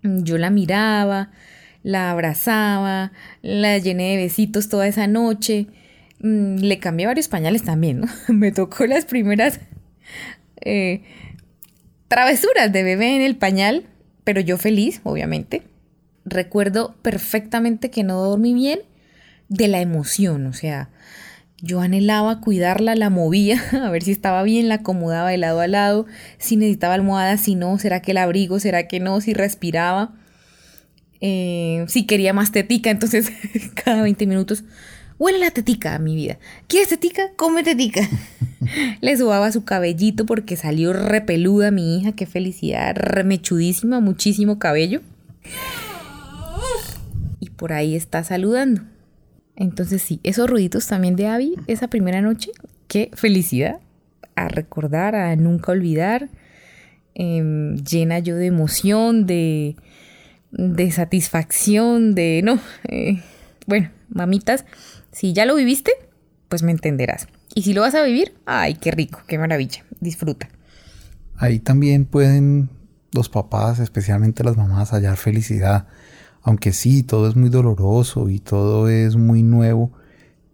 Yo 0.04 0.38
la 0.38 0.50
miraba, 0.50 1.32
la 1.84 2.12
abrazaba, 2.12 3.12
la 3.42 3.78
llené 3.78 4.12
de 4.12 4.24
besitos 4.24 4.70
toda 4.70 4.88
esa 4.88 5.08
noche. 5.08 5.68
Mm, 6.20 6.58
le 6.58 6.80
cambié 6.80 7.06
varios 7.06 7.28
pañales 7.28 7.64
también, 7.64 8.02
¿no? 8.02 8.08
Me 8.34 8.52
tocó 8.52 8.86
las 8.86 9.06
primeras 9.06 9.60
eh, 10.62 11.04
travesuras 12.08 12.72
de 12.72 12.84
bebé 12.84 13.16
en 13.16 13.22
el 13.22 13.36
pañal, 13.36 13.86
pero 14.24 14.42
yo 14.42 14.58
feliz, 14.58 15.02
obviamente. 15.04 15.64
Recuerdo 16.26 16.96
perfectamente 17.02 17.90
que 17.90 18.04
no 18.04 18.22
dormí 18.22 18.54
bien 18.54 18.80
de 19.50 19.68
la 19.68 19.82
emoción, 19.82 20.46
o 20.46 20.54
sea, 20.54 20.90
yo 21.62 21.82
anhelaba 21.82 22.42
cuidarla, 22.42 22.96
la 22.96 23.10
movía, 23.10 23.62
a 23.84 23.90
ver 23.90 24.04
si 24.04 24.12
estaba 24.12 24.44
bien, 24.44 24.70
la 24.70 24.76
acomodaba 24.76 25.30
de 25.30 25.38
lado 25.38 25.60
a 25.60 25.68
lado, 25.68 26.06
si 26.38 26.56
necesitaba 26.56 26.94
almohada, 26.94 27.38
si 27.38 27.56
no, 27.56 27.78
será 27.78 28.02
que 28.02 28.12
el 28.12 28.18
abrigo, 28.18 28.60
será 28.60 28.88
que 28.88 29.00
no, 29.00 29.22
si 29.22 29.34
respiraba, 29.34 30.14
eh, 31.22 31.86
si 31.88 32.06
quería 32.06 32.34
más 32.34 32.52
tetica, 32.52 32.90
entonces 32.90 33.32
cada 33.84 34.02
20 34.02 34.26
minutos 34.26 34.64
Huele 35.22 35.38
la 35.38 35.52
tetica, 35.52 36.00
mi 36.00 36.16
vida. 36.16 36.40
¿Quieres 36.66 36.90
tetica? 36.90 37.30
Come 37.36 37.62
tetica. 37.62 38.02
Le 39.02 39.16
subaba 39.16 39.52
su 39.52 39.64
cabellito 39.64 40.26
porque 40.26 40.56
salió 40.56 40.94
repeluda 40.94 41.70
mi 41.70 41.96
hija. 41.96 42.14
Qué 42.14 42.26
felicidad. 42.26 42.96
Remechudísima, 42.96 44.00
muchísimo 44.00 44.58
cabello. 44.58 45.02
Y 47.40 47.52
por 47.52 47.72
ahí 47.72 47.96
está 47.96 48.24
saludando. 48.24 48.82
Entonces 49.56 50.02
sí, 50.02 50.20
esos 50.24 50.50
ruiditos 50.50 50.88
también 50.88 51.16
de 51.16 51.28
Abby, 51.28 51.56
esa 51.68 51.88
primera 51.88 52.22
noche, 52.22 52.52
qué 52.88 53.12
felicidad. 53.14 53.80
A 54.36 54.48
recordar, 54.48 55.16
a 55.16 55.36
nunca 55.36 55.72
olvidar. 55.72 56.30
Em, 57.14 57.76
llena 57.78 58.20
yo 58.20 58.36
de 58.36 58.46
emoción, 58.46 59.26
de, 59.26 59.76
de 60.52 60.92
satisfacción, 60.92 62.16
de... 62.16 62.42
No, 62.44 62.60
eh, 62.88 63.22
bueno, 63.68 63.92
mamitas, 64.10 64.66
si 65.12 65.34
ya 65.34 65.46
lo 65.46 65.56
viviste, 65.56 65.92
pues 66.48 66.64
me 66.64 66.72
entenderás. 66.72 67.28
Y 67.54 67.64
si 67.64 67.74
lo 67.74 67.82
vas 67.82 67.96
a 67.96 68.04
vivir, 68.04 68.34
ay, 68.46 68.76
qué 68.76 68.92
rico, 68.92 69.22
qué 69.28 69.38
maravilla, 69.38 69.84
disfruta. 70.00 70.50
Ahí 71.36 71.60
también 71.60 72.06
pueden 72.06 72.70
los 73.14 73.30
papás, 73.30 73.80
especialmente 73.80 74.44
las 74.44 74.58
mamás, 74.58 74.94
hallar 74.94 75.18
felicidad. 75.18 75.88
Aunque 76.44 76.74
sí, 76.74 77.04
todo 77.04 77.28
es 77.30 77.36
muy 77.36 77.50
doloroso 77.50 78.30
y 78.30 78.40
todo 78.40 78.90
es 78.90 79.16
muy 79.16 79.44
nuevo, 79.44 79.92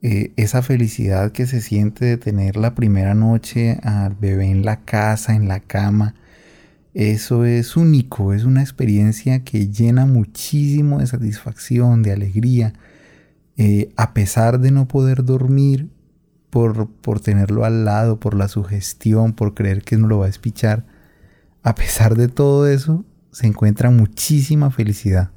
eh, 0.01 0.33
esa 0.35 0.61
felicidad 0.61 1.31
que 1.31 1.47
se 1.47 1.61
siente 1.61 2.05
de 2.05 2.17
tener 2.17 2.55
la 2.55 2.75
primera 2.75 3.15
noche 3.15 3.79
al 3.83 4.15
bebé 4.15 4.45
en 4.51 4.63
la 4.63 4.81
casa, 4.85 5.35
en 5.35 5.47
la 5.47 5.59
cama, 5.61 6.15
eso 6.93 7.45
es 7.45 7.77
único, 7.77 8.33
es 8.33 8.43
una 8.43 8.61
experiencia 8.61 9.43
que 9.43 9.69
llena 9.69 10.07
muchísimo 10.07 10.99
de 10.99 11.07
satisfacción, 11.07 12.01
de 12.01 12.11
alegría, 12.11 12.73
eh, 13.55 13.91
a 13.97 14.13
pesar 14.15 14.59
de 14.59 14.71
no 14.71 14.87
poder 14.87 15.23
dormir 15.23 15.89
por, 16.49 16.89
por 16.89 17.19
tenerlo 17.19 17.65
al 17.65 17.85
lado, 17.85 18.19
por 18.19 18.33
la 18.33 18.47
sugestión, 18.47 19.33
por 19.33 19.53
creer 19.53 19.83
que 19.83 19.97
no 19.97 20.07
lo 20.07 20.19
va 20.19 20.25
a 20.25 20.29
espichar, 20.29 20.85
a 21.61 21.75
pesar 21.75 22.15
de 22.15 22.29
todo 22.29 22.67
eso, 22.67 23.05
se 23.31 23.45
encuentra 23.45 23.91
muchísima 23.91 24.71
felicidad. 24.71 25.29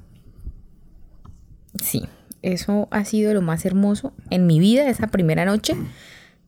Sí, 1.82 2.04
eso 2.42 2.88
ha 2.90 3.04
sido 3.04 3.34
lo 3.34 3.42
más 3.42 3.64
hermoso 3.64 4.12
en 4.30 4.46
mi 4.46 4.58
vida 4.60 4.88
esa 4.88 5.08
primera 5.08 5.44
noche. 5.44 5.74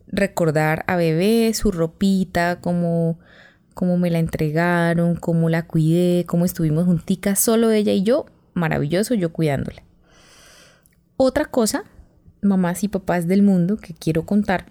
Recordar 0.06 0.84
a 0.86 0.96
bebé, 0.96 1.52
su 1.54 1.72
ropita, 1.72 2.60
cómo, 2.60 3.18
cómo 3.74 3.96
me 3.96 4.10
la 4.10 4.18
entregaron, 4.18 5.16
cómo 5.16 5.48
la 5.48 5.66
cuidé, 5.66 6.24
cómo 6.26 6.44
estuvimos 6.44 6.84
junticas, 6.84 7.40
solo 7.40 7.70
ella 7.70 7.92
y 7.92 8.02
yo, 8.02 8.26
maravilloso, 8.54 9.14
yo 9.14 9.32
cuidándola. 9.32 9.82
Otra 11.16 11.46
cosa, 11.46 11.84
mamás 12.42 12.84
y 12.84 12.88
papás 12.88 13.26
del 13.28 13.42
mundo, 13.42 13.76
que 13.76 13.94
quiero 13.94 14.26
contar. 14.26 14.66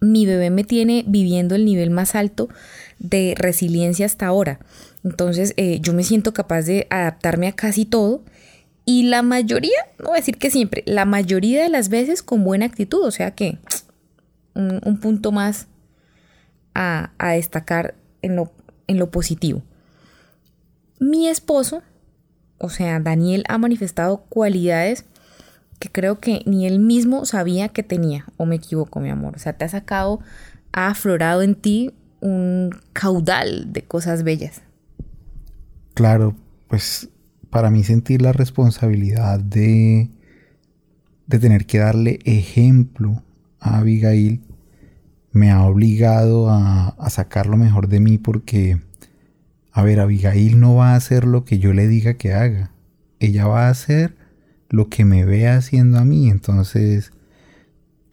Mi 0.00 0.26
bebé 0.26 0.50
me 0.50 0.64
tiene 0.64 1.04
viviendo 1.06 1.54
el 1.54 1.64
nivel 1.64 1.90
más 1.90 2.14
alto 2.14 2.48
de 2.98 3.34
resiliencia 3.36 4.06
hasta 4.06 4.26
ahora. 4.26 4.60
Entonces 5.02 5.54
eh, 5.56 5.78
yo 5.80 5.94
me 5.94 6.04
siento 6.04 6.34
capaz 6.34 6.62
de 6.62 6.86
adaptarme 6.90 7.48
a 7.48 7.52
casi 7.52 7.84
todo. 7.84 8.22
Y 8.84 9.04
la 9.04 9.22
mayoría, 9.22 9.78
no 9.98 10.06
voy 10.06 10.16
a 10.16 10.20
decir 10.20 10.38
que 10.38 10.50
siempre, 10.50 10.82
la 10.86 11.04
mayoría 11.04 11.62
de 11.62 11.68
las 11.70 11.88
veces 11.88 12.22
con 12.22 12.44
buena 12.44 12.66
actitud. 12.66 13.02
O 13.04 13.10
sea 13.10 13.32
que 13.32 13.58
un, 14.54 14.98
punto 15.00 15.32
más 15.32 15.66
a, 16.74 17.12
a 17.18 17.32
destacar 17.32 17.94
en 18.22 18.36
lo, 18.36 18.52
en 18.86 18.98
lo 18.98 19.10
positivo. 19.10 19.62
Mi 21.00 21.28
esposo, 21.28 21.82
o 22.58 22.70
sea, 22.70 23.00
Daniel 23.00 23.44
ha 23.48 23.58
manifestado 23.58 24.24
cualidades 24.28 25.04
que 25.78 25.90
creo 25.90 26.20
que 26.20 26.42
ni 26.46 26.66
él 26.66 26.78
mismo 26.78 27.24
sabía 27.26 27.68
que 27.68 27.82
tenía, 27.82 28.26
o 28.36 28.46
me 28.46 28.56
equivoco, 28.56 29.00
mi 29.00 29.10
amor. 29.10 29.34
O 29.36 29.38
sea, 29.38 29.54
te 29.54 29.64
ha 29.64 29.68
sacado, 29.68 30.20
ha 30.72 30.88
aflorado 30.88 31.42
en 31.42 31.54
ti 31.54 31.92
un 32.20 32.70
caudal 32.92 33.72
de 33.72 33.82
cosas 33.82 34.22
bellas. 34.22 34.62
Claro, 35.94 36.34
pues 36.68 37.08
para 37.54 37.70
mí 37.70 37.84
sentir 37.84 38.20
la 38.20 38.32
responsabilidad 38.32 39.38
de, 39.38 40.10
de 41.28 41.38
tener 41.38 41.66
que 41.66 41.78
darle 41.78 42.18
ejemplo 42.24 43.22
a 43.60 43.78
Abigail 43.78 44.40
me 45.30 45.52
ha 45.52 45.62
obligado 45.62 46.50
a, 46.50 46.88
a 46.88 47.10
sacar 47.10 47.46
lo 47.46 47.56
mejor 47.56 47.86
de 47.86 48.00
mí 48.00 48.18
porque, 48.18 48.80
a 49.70 49.84
ver, 49.84 50.00
Abigail 50.00 50.58
no 50.58 50.74
va 50.74 50.94
a 50.94 50.96
hacer 50.96 51.26
lo 51.26 51.44
que 51.44 51.60
yo 51.60 51.72
le 51.72 51.86
diga 51.86 52.14
que 52.14 52.34
haga. 52.34 52.72
Ella 53.20 53.46
va 53.46 53.68
a 53.68 53.70
hacer 53.70 54.16
lo 54.68 54.88
que 54.88 55.04
me 55.04 55.24
ve 55.24 55.46
haciendo 55.46 56.00
a 56.00 56.04
mí. 56.04 56.30
Entonces, 56.30 57.12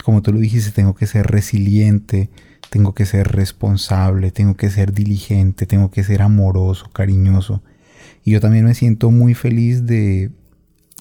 como 0.03 0.21
tú 0.21 0.33
lo 0.33 0.39
dijiste, 0.39 0.69
tengo 0.69 0.93
que 0.93 1.07
ser 1.07 1.25
resiliente, 1.25 2.29
tengo 2.69 2.93
que 2.93 3.07
ser 3.07 3.29
responsable, 3.29 4.29
tengo 4.29 4.53
que 4.53 4.69
ser 4.69 4.93
diligente, 4.93 5.65
tengo 5.65 5.89
que 5.89 6.03
ser 6.03 6.21
amoroso, 6.21 6.91
cariñoso. 6.93 7.63
Y 8.23 8.31
yo 8.31 8.39
también 8.39 8.65
me 8.65 8.75
siento 8.75 9.11
muy 9.11 9.33
feliz 9.33 9.85
de, 9.85 10.31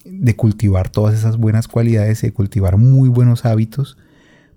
de 0.05 0.37
cultivar 0.37 0.89
todas 0.89 1.15
esas 1.15 1.37
buenas 1.37 1.69
cualidades, 1.69 2.23
de 2.23 2.33
cultivar 2.33 2.77
muy 2.77 3.09
buenos 3.09 3.45
hábitos 3.45 3.99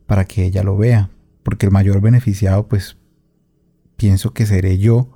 para 0.05 0.25
que 0.25 0.45
ella 0.45 0.63
lo 0.63 0.77
vea. 0.77 1.09
Porque 1.43 1.65
el 1.65 1.71
mayor 1.71 1.99
beneficiado, 1.99 2.67
pues, 2.67 2.97
pienso 3.97 4.33
que 4.33 4.45
seré 4.45 4.77
yo 4.77 5.09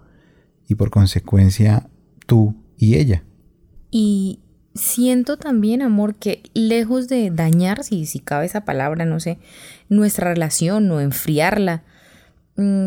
y 0.68 0.76
por 0.76 0.90
consecuencia 0.90 1.90
tú 2.26 2.56
y 2.78 2.96
ella. 2.96 3.24
Y 3.90 4.40
siento 4.76 5.38
también, 5.38 5.82
amor, 5.82 6.16
que 6.16 6.44
lejos 6.54 7.08
de 7.08 7.32
dañar, 7.32 7.84
si, 7.84 8.06
si 8.06 8.20
cabe 8.20 8.46
esa 8.46 8.66
palabra, 8.66 9.06
no 9.06 9.20
sé, 9.20 9.40
nuestra 9.90 10.34
relación 10.34 10.92
o 10.92 11.00
enfriarla, 11.02 11.84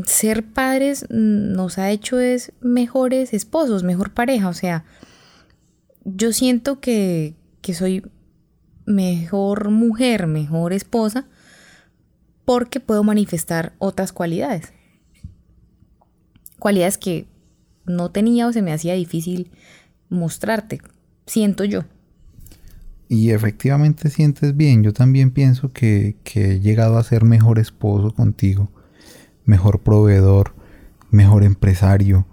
ser 0.06 0.44
padres 0.44 1.06
mm, 1.10 1.52
nos 1.52 1.78
ha 1.78 1.90
hecho 1.90 2.18
es 2.18 2.52
mejores 2.60 3.32
esposos, 3.32 3.82
mejor 3.82 4.12
pareja. 4.12 4.48
O 4.48 4.54
sea, 4.54 4.84
yo 6.04 6.32
siento 6.32 6.80
que, 6.80 7.34
que 7.60 7.74
soy 7.74 8.04
mejor 8.86 9.70
mujer, 9.70 10.26
mejor 10.26 10.72
esposa, 10.72 11.26
porque 12.44 12.80
puedo 12.80 13.04
manifestar 13.04 13.72
otras 13.78 14.12
cualidades. 14.12 14.72
Cualidades 16.58 16.98
que 16.98 17.26
no 17.86 18.10
tenía 18.10 18.46
o 18.46 18.52
se 18.52 18.62
me 18.62 18.72
hacía 18.72 18.94
difícil 18.94 19.50
mostrarte 20.08 20.80
siento 21.30 21.64
yo. 21.64 21.84
Y 23.08 23.30
efectivamente 23.30 24.10
sientes 24.10 24.56
bien. 24.56 24.82
Yo 24.82 24.92
también 24.92 25.30
pienso 25.30 25.72
que, 25.72 26.16
he 26.34 26.60
llegado 26.60 26.98
a 26.98 27.02
ser 27.02 27.24
mejor 27.24 27.58
esposo 27.58 28.12
contigo, 28.12 28.70
mejor 29.50 29.80
proveedor, 29.80 30.54
mejor 31.10 31.42
empresario, 31.42 32.24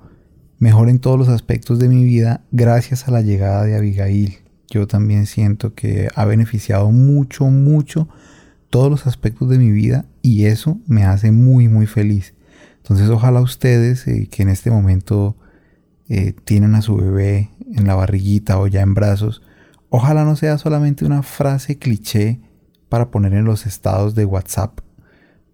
mejor 0.60 0.88
en 0.88 1.00
todos 1.00 1.18
los 1.18 1.30
aspectos 1.30 1.80
de 1.80 1.90
mi 1.90 2.06
vida 2.06 2.42
gracias 2.52 3.08
a 3.08 3.12
la 3.12 3.22
llegada 3.22 3.64
de 3.64 3.76
Abigail. 3.76 4.38
Yo 4.70 4.86
también 4.86 5.26
siento 5.26 5.74
que 5.74 6.10
ha 6.14 6.26
beneficiado 6.26 6.92
mucho, 6.92 7.46
mucho 7.46 8.08
todos 8.70 8.92
los 8.92 9.08
aspectos 9.08 9.50
de 9.50 9.58
mi 9.58 9.72
vida 9.72 10.06
y 10.22 10.46
eso 10.46 10.80
me 10.86 11.06
hace 11.06 11.32
muy, 11.32 11.68
muy 11.68 11.88
feliz. 11.88 12.36
Entonces 12.78 13.10
ojalá 13.10 13.42
ustedes 13.42 14.08
eh, 14.08 14.28
que 14.30 14.44
en 14.44 14.50
este 14.50 14.70
momento 14.70 15.36
eh, 16.10 16.34
tienen 16.44 16.76
a 16.76 16.84
su 16.84 16.98
bebé 16.98 17.50
en 17.74 17.88
la 17.88 17.96
barriguita 17.96 18.60
o 18.60 18.68
ya 18.68 18.82
en 18.82 18.94
brazos, 18.94 19.42
ojalá 19.90 20.24
no 20.24 20.36
sea 20.36 20.60
solamente 20.60 21.04
una 21.04 21.24
frase 21.24 21.80
cliché 21.80 22.40
para 22.90 23.10
poner 23.10 23.34
en 23.34 23.46
los 23.46 23.66
estados 23.66 24.14
de 24.14 24.26
WhatsApp 24.26 24.82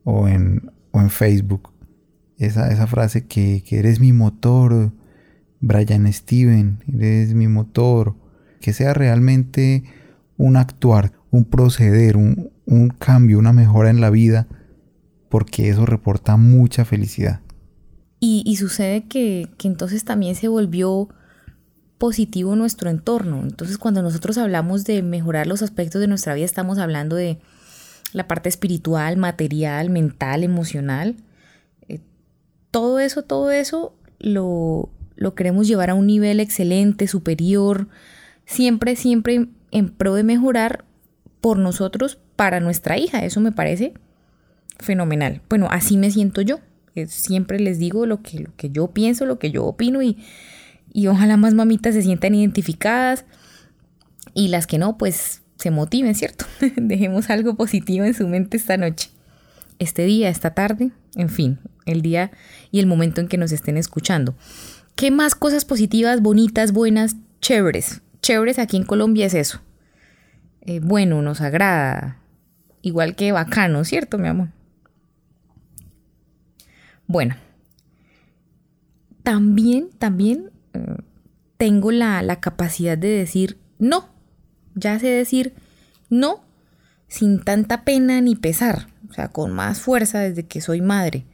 o 0.03 0.27
en, 0.27 0.72
o 0.93 1.01
en 1.01 1.09
Facebook. 1.09 1.73
Esa, 2.37 2.71
esa 2.71 2.87
frase 2.87 3.27
que, 3.27 3.61
eres 3.69 3.99
mi 3.99 4.13
motor, 4.13 4.93
Brian 5.59 6.11
Steven, 6.13 6.79
eres 6.87 7.33
mi 7.33 7.49
motor. 7.49 8.15
Que 8.61 8.71
sea 8.71 8.93
realmente 8.93 9.83
un 10.37 10.55
actuar, 10.55 11.11
un 11.31 11.43
proceder, 11.43 12.15
un, 12.15 12.51
un 12.65 12.87
cambio, 12.87 13.37
una 13.37 13.51
mejora 13.51 13.89
en 13.89 13.99
la 13.99 14.09
vida, 14.09 14.47
porque 15.27 15.67
eso 15.67 15.85
reporta 15.85 16.37
mucha 16.37 16.85
felicidad. 16.85 17.41
Y, 18.25 18.55
sucede 18.55 19.05
que, 19.09 19.49
entonces 19.65 20.05
también 20.05 20.35
se 20.35 20.47
volvió 20.47 21.09
positivo 21.97 22.55
nuestro 22.55 22.89
entorno. 22.89 23.41
Entonces 23.43 23.77
cuando 23.77 24.01
nosotros 24.01 24.37
hablamos 24.37 24.85
de 24.85 25.03
mejorar 25.03 25.45
los 25.45 25.61
aspectos 25.61 25.99
de 25.99 26.07
nuestra 26.07 26.33
vida, 26.33 26.45
estamos 26.45 26.77
hablando 26.77 27.17
de 27.17 27.41
la 28.13 28.27
parte 28.27 28.49
espiritual, 28.49 29.17
material, 29.17 29.89
mental, 29.89 30.43
emocional. 30.43 31.15
Eh, 31.87 31.99
todo 32.71 32.99
eso, 32.99 33.23
todo 33.23 33.51
eso 33.51 33.95
lo, 34.19 34.89
lo 35.15 35.35
queremos 35.35 35.67
llevar 35.67 35.89
a 35.89 35.95
un 35.95 36.07
nivel 36.07 36.39
excelente, 36.39 37.07
superior, 37.07 37.87
siempre, 38.45 38.95
siempre 38.95 39.47
en 39.71 39.89
pro 39.89 40.13
de 40.15 40.23
mejorar 40.23 40.85
por 41.41 41.57
nosotros 41.57 42.19
para 42.35 42.59
nuestra 42.59 42.97
hija. 42.97 43.25
Eso 43.25 43.41
me 43.41 43.51
parece 43.51 43.93
fenomenal. 44.79 45.41
Bueno, 45.49 45.67
así 45.69 45.97
me 45.97 46.11
siento 46.11 46.41
yo. 46.41 46.59
Eh, 46.95 47.07
siempre 47.07 47.59
les 47.59 47.79
digo 47.79 48.05
lo 48.05 48.21
que, 48.21 48.39
lo 48.39 48.55
que 48.55 48.69
yo 48.69 48.87
pienso, 48.87 49.25
lo 49.25 49.39
que 49.39 49.51
yo 49.51 49.65
opino 49.65 50.01
y, 50.01 50.17
y 50.93 51.07
ojalá 51.07 51.37
más 51.37 51.53
mamitas 51.53 51.95
se 51.95 52.03
sientan 52.03 52.35
identificadas 52.35 53.25
y 54.33 54.49
las 54.49 54.67
que 54.67 54.77
no, 54.77 54.97
pues 54.97 55.42
se 55.63 55.71
motiven, 55.71 56.13
¿cierto? 56.13 56.45
Dejemos 56.75 57.29
algo 57.29 57.55
positivo 57.55 58.03
en 58.03 58.13
su 58.13 58.27
mente 58.27 58.57
esta 58.57 58.75
noche, 58.75 59.09
este 59.79 60.03
día, 60.03 60.27
esta 60.27 60.53
tarde, 60.53 60.91
en 61.15 61.29
fin, 61.29 61.59
el 61.85 62.01
día 62.01 62.31
y 62.69 62.79
el 62.79 62.85
momento 62.85 63.21
en 63.21 63.29
que 63.29 63.37
nos 63.37 63.53
estén 63.53 63.77
escuchando. 63.77 64.35
¿Qué 64.97 65.09
más 65.09 65.35
cosas 65.35 65.63
positivas, 65.63 66.21
bonitas, 66.21 66.73
buenas, 66.73 67.15
chéveres? 67.39 68.01
Chéveres 68.21 68.59
aquí 68.59 68.75
en 68.75 68.83
Colombia 68.83 69.25
es 69.25 69.33
eso. 69.33 69.61
Eh, 70.61 70.81
bueno, 70.81 71.21
nos 71.21 71.39
agrada. 71.39 72.19
Igual 72.81 73.15
que 73.15 73.31
bacano, 73.31 73.85
¿cierto, 73.85 74.17
mi 74.17 74.27
amor? 74.27 74.49
Bueno. 77.07 77.35
También, 79.23 79.89
también 79.97 80.51
eh, 80.73 80.97
tengo 81.55 81.93
la, 81.93 82.21
la 82.21 82.41
capacidad 82.41 82.97
de 82.97 83.07
decir 83.07 83.57
no. 83.79 84.12
Ya 84.75 84.99
sé 84.99 85.07
decir 85.07 85.53
no 86.09 86.41
sin 87.07 87.43
tanta 87.43 87.83
pena 87.83 88.21
ni 88.21 88.35
pesar. 88.35 88.87
O 89.09 89.13
sea, 89.13 89.27
con 89.27 89.51
más 89.51 89.79
fuerza 89.79 90.19
desde 90.19 90.45
que 90.45 90.61
soy 90.61 90.81
madre 90.81 91.25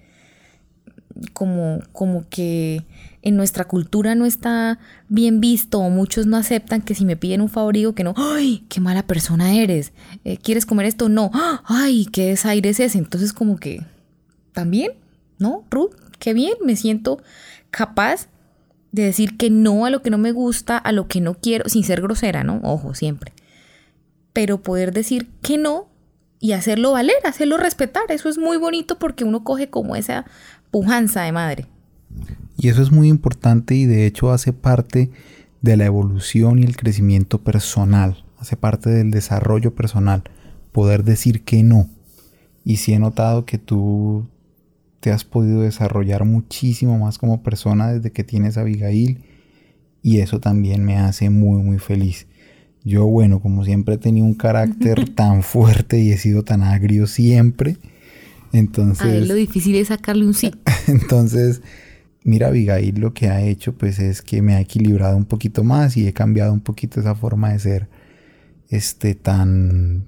como, 1.33 1.81
como 1.91 2.27
que 2.29 2.85
en 3.21 3.35
nuestra 3.35 3.65
cultura 3.65 4.15
no 4.15 4.25
está 4.25 4.79
bien 5.07 5.39
visto 5.39 5.79
o 5.79 5.89
muchos 5.89 6.25
no 6.25 6.37
aceptan 6.37 6.81
que 6.81 6.95
si 6.95 7.05
me 7.05 7.17
piden 7.17 7.41
un 7.41 7.49
favor 7.49 7.69
que 7.93 8.03
no, 8.03 8.13
¡ay, 8.15 8.65
qué 8.69 8.79
mala 8.79 9.03
persona 9.03 9.53
eres! 9.55 9.91
Eh, 10.23 10.37
¿Quieres 10.37 10.65
comer 10.65 10.85
esto? 10.85 11.09
No, 11.09 11.29
¡ay, 11.65 12.05
qué 12.11 12.27
desaire 12.27 12.69
es 12.69 12.79
ese! 12.79 12.97
Entonces 12.97 13.33
como 13.33 13.57
que, 13.57 13.85
¿también? 14.53 14.93
¿No, 15.37 15.65
Ruth? 15.69 15.91
Qué 16.19 16.33
bien, 16.33 16.53
me 16.63 16.75
siento 16.75 17.21
capaz 17.69 18.27
de 18.91 19.03
decir 19.03 19.37
que 19.37 19.49
no 19.49 19.85
a 19.85 19.89
lo 19.89 20.01
que 20.01 20.09
no 20.09 20.17
me 20.17 20.31
gusta, 20.31 20.77
a 20.77 20.91
lo 20.91 21.07
que 21.07 21.21
no 21.21 21.35
quiero, 21.35 21.69
sin 21.69 21.83
ser 21.83 22.01
grosera, 22.01 22.43
¿no? 22.43 22.59
Ojo, 22.63 22.93
siempre. 22.93 23.33
Pero 24.33 24.61
poder 24.61 24.93
decir 24.93 25.29
que 25.41 25.57
no 25.57 25.89
y 26.39 26.53
hacerlo 26.53 26.93
valer, 26.93 27.17
hacerlo 27.25 27.57
respetar, 27.57 28.03
eso 28.09 28.29
es 28.29 28.37
muy 28.37 28.57
bonito 28.57 28.97
porque 28.97 29.25
uno 29.25 29.43
coge 29.43 29.69
como 29.69 29.95
esa 29.95 30.25
pujanza 30.71 31.23
de 31.23 31.31
madre. 31.31 31.67
Y 32.57 32.69
eso 32.69 32.81
es 32.81 32.91
muy 32.91 33.07
importante 33.09 33.75
y 33.75 33.85
de 33.85 34.05
hecho 34.05 34.31
hace 34.31 34.53
parte 34.53 35.11
de 35.61 35.77
la 35.77 35.85
evolución 35.85 36.59
y 36.59 36.63
el 36.63 36.77
crecimiento 36.77 37.39
personal, 37.39 38.23
hace 38.37 38.55
parte 38.55 38.89
del 38.89 39.11
desarrollo 39.11 39.75
personal, 39.75 40.23
poder 40.71 41.03
decir 41.03 41.43
que 41.43 41.63
no. 41.63 41.89
Y 42.63 42.77
sí 42.77 42.93
he 42.93 42.99
notado 42.99 43.45
que 43.45 43.57
tú 43.57 44.27
te 44.99 45.11
has 45.11 45.23
podido 45.23 45.61
desarrollar 45.61 46.25
muchísimo 46.25 46.97
más 46.97 47.17
como 47.17 47.41
persona 47.41 47.91
desde 47.91 48.11
que 48.11 48.23
tienes 48.23 48.57
a 48.57 48.61
Abigail 48.61 49.23
y 50.01 50.19
eso 50.19 50.39
también 50.39 50.83
me 50.83 50.97
hace 50.97 51.29
muy 51.29 51.61
muy 51.61 51.79
feliz. 51.79 52.27
Yo 52.83 53.05
bueno, 53.05 53.41
como 53.41 53.65
siempre 53.65 53.95
he 53.95 53.97
tenido 53.97 54.25
un 54.25 54.35
carácter 54.35 55.09
tan 55.15 55.43
fuerte 55.43 55.99
y 55.99 56.11
he 56.11 56.17
sido 56.17 56.43
tan 56.43 56.63
agrio 56.63 57.07
siempre, 57.07 57.77
entonces... 58.51 59.27
lo 59.27 59.35
difícil 59.35 59.75
es 59.75 59.89
sacarle 59.89 60.25
un 60.25 60.33
sí. 60.33 60.51
Entonces, 60.87 61.61
mira, 62.23 62.47
Abigail 62.47 62.99
lo 62.99 63.13
que 63.13 63.29
ha 63.29 63.41
hecho 63.41 63.73
pues 63.77 63.99
es 63.99 64.21
que 64.21 64.41
me 64.41 64.55
ha 64.55 64.61
equilibrado 64.61 65.15
un 65.15 65.25
poquito 65.25 65.63
más 65.63 65.97
y 65.97 66.07
he 66.07 66.13
cambiado 66.13 66.51
un 66.53 66.61
poquito 66.61 66.99
esa 66.99 67.15
forma 67.15 67.51
de 67.51 67.59
ser 67.59 67.89
este 68.69 69.15
tan 69.15 70.07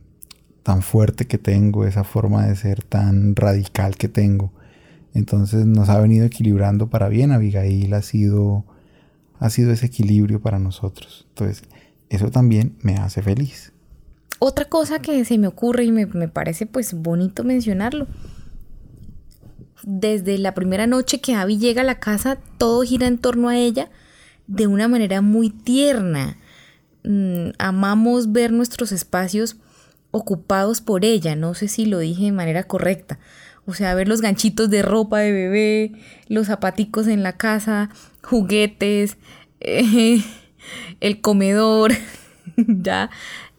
tan 0.63 0.81
fuerte 0.83 1.25
que 1.25 1.38
tengo, 1.38 1.86
esa 1.86 2.03
forma 2.03 2.45
de 2.45 2.55
ser 2.55 2.83
tan 2.83 3.36
radical 3.36 3.95
que 3.95 4.08
tengo. 4.08 4.54
Entonces 5.13 5.65
nos 5.65 5.89
ha 5.89 6.00
venido 6.00 6.26
equilibrando 6.26 6.89
para 6.89 7.10
bien. 7.10 7.32
Abigail 7.32 7.93
ha 7.93 8.02
sido 8.02 8.65
ha 9.39 9.50
sido 9.50 9.71
ese 9.71 9.88
equilibrio 9.88 10.39
para 10.39 10.60
nosotros. 10.60 11.26
Entonces, 11.30 11.63
eso 12.10 12.30
también 12.30 12.78
me 12.84 12.97
hace 12.97 13.24
feliz. 13.24 13.74
Otra 14.38 14.65
cosa 14.65 15.00
que 15.00 15.26
se 15.26 15.38
me 15.39 15.47
ocurre 15.47 15.84
y 15.84 15.91
me, 15.91 16.06
me 16.06 16.28
parece 16.28 16.67
pues 16.67 16.93
bonito 16.93 17.43
mencionarlo 17.43 18.08
desde 19.84 20.38
la 20.38 20.54
primera 20.54 20.88
noche 20.88 21.21
que 21.21 21.36
Abby 21.36 21.58
llega 21.58 21.82
a 21.82 21.86
la 21.86 22.00
casa, 22.00 22.38
todo 22.58 22.84
gira 22.84 23.08
en 23.08 23.17
torno 23.17 23.50
a 23.50 23.58
ella 23.58 23.89
de 24.47 24.67
una 24.67 24.88
manera 24.88 25.21
muy 25.21 25.50
tierna. 25.50 26.38
Mm, 27.04 27.50
amamos 27.58 28.32
ver 28.32 28.52
nuestros 28.52 28.91
espacios 28.91 29.58
ocupados 30.12 30.82
por 30.82 31.06
ella, 31.06 31.36
no 31.36 31.54
sé 31.54 31.67
si 31.67 31.86
lo 31.86 32.00
dije 32.00 32.26
de 32.26 32.32
manera 32.32 32.63
correcta. 32.63 33.19
O 33.65 33.74
sea, 33.74 33.93
ver 33.95 34.08
los 34.08 34.21
ganchitos 34.21 34.69
de 34.69 34.82
ropa 34.82 35.19
de 35.19 35.32
bebé, 35.32 35.91
los 36.28 36.47
zapaticos 36.47 37.08
en 37.08 37.24
la 37.24 37.38
casa, 37.38 37.89
juguetes, 38.24 39.17
eh, 39.60 40.24
el 41.00 41.21
comedor. 41.21 41.93
ya, 42.58 43.10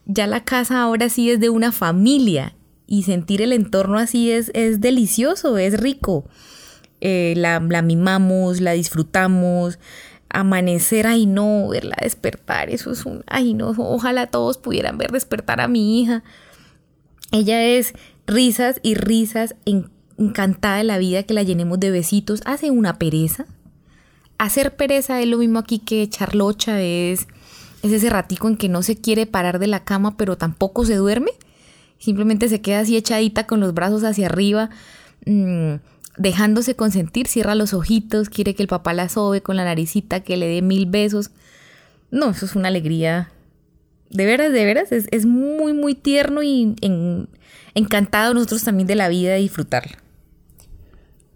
ya 0.07 0.27
la 0.27 0.45
casa 0.45 0.83
ahora 0.83 1.09
sí 1.09 1.31
es 1.31 1.41
de 1.41 1.51
una 1.51 1.73
familia 1.73 2.55
y 2.87 3.05
sentir 3.05 3.41
el 3.41 3.53
entorno 3.53 3.99
así 3.99 4.31
es, 4.31 4.51
es 4.55 4.81
delicioso, 4.81 5.57
es 5.57 5.81
rico. 5.81 6.27
Eh, 7.01 7.35
la, 7.37 7.59
mimamos, 7.59 8.61
la 8.61 8.73
disfrutamos, 8.73 9.79
amanecer, 10.29 11.07
ay 11.07 11.27
no, 11.27 11.69
verla 11.69 11.97
despertar, 12.01 12.71
eso 12.71 12.93
es 12.93 13.05
un, 13.05 13.25
ay 13.27 13.55
no, 13.55 13.71
ojalá 13.71 14.29
todos 14.29 14.57
pudieran 14.57 14.99
ver 14.99 15.11
despertar 15.11 15.61
a 15.61 15.69
mi 15.69 16.01
hija. 16.01 16.23
Ella 17.33 17.65
es 17.65 17.95
risas 18.27 18.81
y 18.83 18.95
risas, 18.95 19.55
encantada 20.19 20.77
de 20.79 20.85
la 20.85 20.99
vida, 20.99 21.23
que 21.25 21.35
la 21.35 21.43
llenemos 21.43 21.81
de 21.81 21.91
besitos, 21.91 22.43
hace 22.45 22.71
una 22.71 22.99
pereza. 22.99 23.47
Hacer 24.39 24.75
pereza 24.77 25.21
es 25.21 25.29
lo 25.29 25.39
mismo 25.39 25.59
aquí 25.59 25.79
que 25.79 26.09
charlocha, 26.09 26.81
es, 26.81 27.29
es 27.83 27.93
ese 27.93 28.11
ratico 28.11 28.49
en 28.49 28.57
que 28.57 28.69
no 28.69 28.83
se 28.83 28.97
quiere 28.97 29.27
parar 29.27 29.59
de 29.59 29.67
la 29.67 29.85
cama, 29.85 30.17
pero 30.17 30.37
tampoco 30.37 30.85
se 30.85 30.97
duerme. 30.97 31.31
Simplemente 31.99 32.49
se 32.49 32.61
queda 32.61 32.81
así 32.81 32.97
echadita 32.97 33.47
con 33.47 33.61
los 33.61 33.75
brazos 33.75 34.03
hacia 34.03 34.27
arriba, 34.27 34.71
mm, 35.27 35.75
dejándose 36.19 36.75
consentir, 36.75 37.29
cierra 37.29 37.55
los 37.55 37.75
ojitos, 37.75 38.29
quiere 38.29 38.55
que 38.55 38.63
el 38.63 38.69
papá 38.69 38.93
la 38.93 39.09
sobe 39.09 39.41
con 39.41 39.57
la 39.57 39.65
naricita, 39.65 40.21
que 40.21 40.37
le 40.37 40.49
dé 40.49 40.63
mil 40.63 40.87
besos. 40.87 41.31
No, 42.11 42.31
eso 42.31 42.47
es 42.47 42.57
una 42.57 42.69
alegría. 42.69 43.31
De 44.11 44.27
veras, 44.27 44.53
de 44.53 44.65
veras, 44.65 44.93
es, 44.93 45.27
muy, 45.27 45.73
muy 45.73 45.95
tierno 45.95 46.43
y 46.43 46.75
encantado 47.75 48.35
nosotros 48.35 48.65
también 48.65 48.87
de 48.87 48.97
la 48.97 49.09
vida 49.09 49.33
de 49.33 49.39
disfrutarla. 49.39 49.99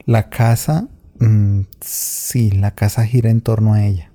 La 0.05 0.29
casa, 0.29 0.89
mm, 1.19 1.63
sí, 1.81 2.51
la 2.51 2.73
casa 2.73 3.05
gira 3.07 3.31
en 3.31 3.41
torno 3.41 3.75
a 3.75 3.85
ella. 3.85 4.11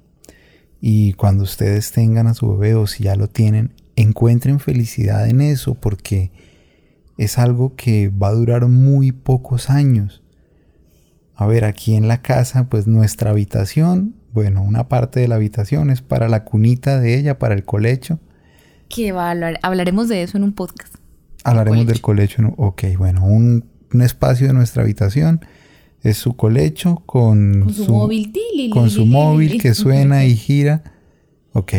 Y 0.80 1.14
cuando 1.14 1.44
ustedes 1.44 1.92
tengan 1.92 2.28
a 2.28 2.34
su 2.34 2.58
bebé 2.58 2.76
o 2.76 2.88
si 2.88 3.04
ya 3.04 3.16
lo 3.16 3.28
tienen, 3.28 3.74
encuentren 3.96 4.60
felicidad 4.60 5.30
en 5.30 5.42
eso 5.42 5.76
porque 5.76 6.32
es 7.18 7.38
algo 7.38 7.76
que 7.76 8.10
va 8.10 8.30
a 8.30 8.34
durar 8.34 8.68
muy 8.68 9.12
pocos 9.12 9.70
años. 9.70 10.24
A 11.36 11.46
ver, 11.46 11.66
aquí 11.66 11.96
en 11.96 12.08
la 12.08 12.22
casa, 12.22 12.70
pues 12.70 12.88
nuestra 12.88 13.32
habitación, 13.32 14.16
bueno, 14.34 14.64
una 14.64 14.88
parte 14.88 15.20
de 15.20 15.28
la 15.28 15.36
habitación 15.36 15.90
es 15.90 16.02
para 16.02 16.30
la 16.30 16.44
cunita 16.46 17.00
de 17.00 17.18
ella, 17.18 17.38
para 17.38 17.54
el 17.54 17.66
colecho. 17.66 18.20
Que 18.90 19.12
va 19.12 19.32
hablaremos 19.62 20.08
de 20.08 20.24
eso 20.24 20.38
en 20.38 20.44
un 20.44 20.54
podcast. 20.54 21.01
Hablaremos 21.44 21.88
del 21.88 22.02
colecho, 22.02 22.54
ok, 22.58 22.84
bueno, 22.98 23.26
un, 23.26 23.66
espacio 24.02 24.48
de 24.48 24.54
nuestra 24.54 24.84
habitación 24.84 25.42
es 26.02 26.18
su 26.18 26.36
colecho 26.36 27.04
con, 27.06 27.74
su, 27.74 27.92
móvil, 27.92 28.32
con 28.72 28.90
su 28.90 29.06
móvil 29.06 29.62
que 29.62 29.74
suena 29.74 30.26
y 30.26 30.36
gira. 30.36 30.84
Ok, 31.54 31.74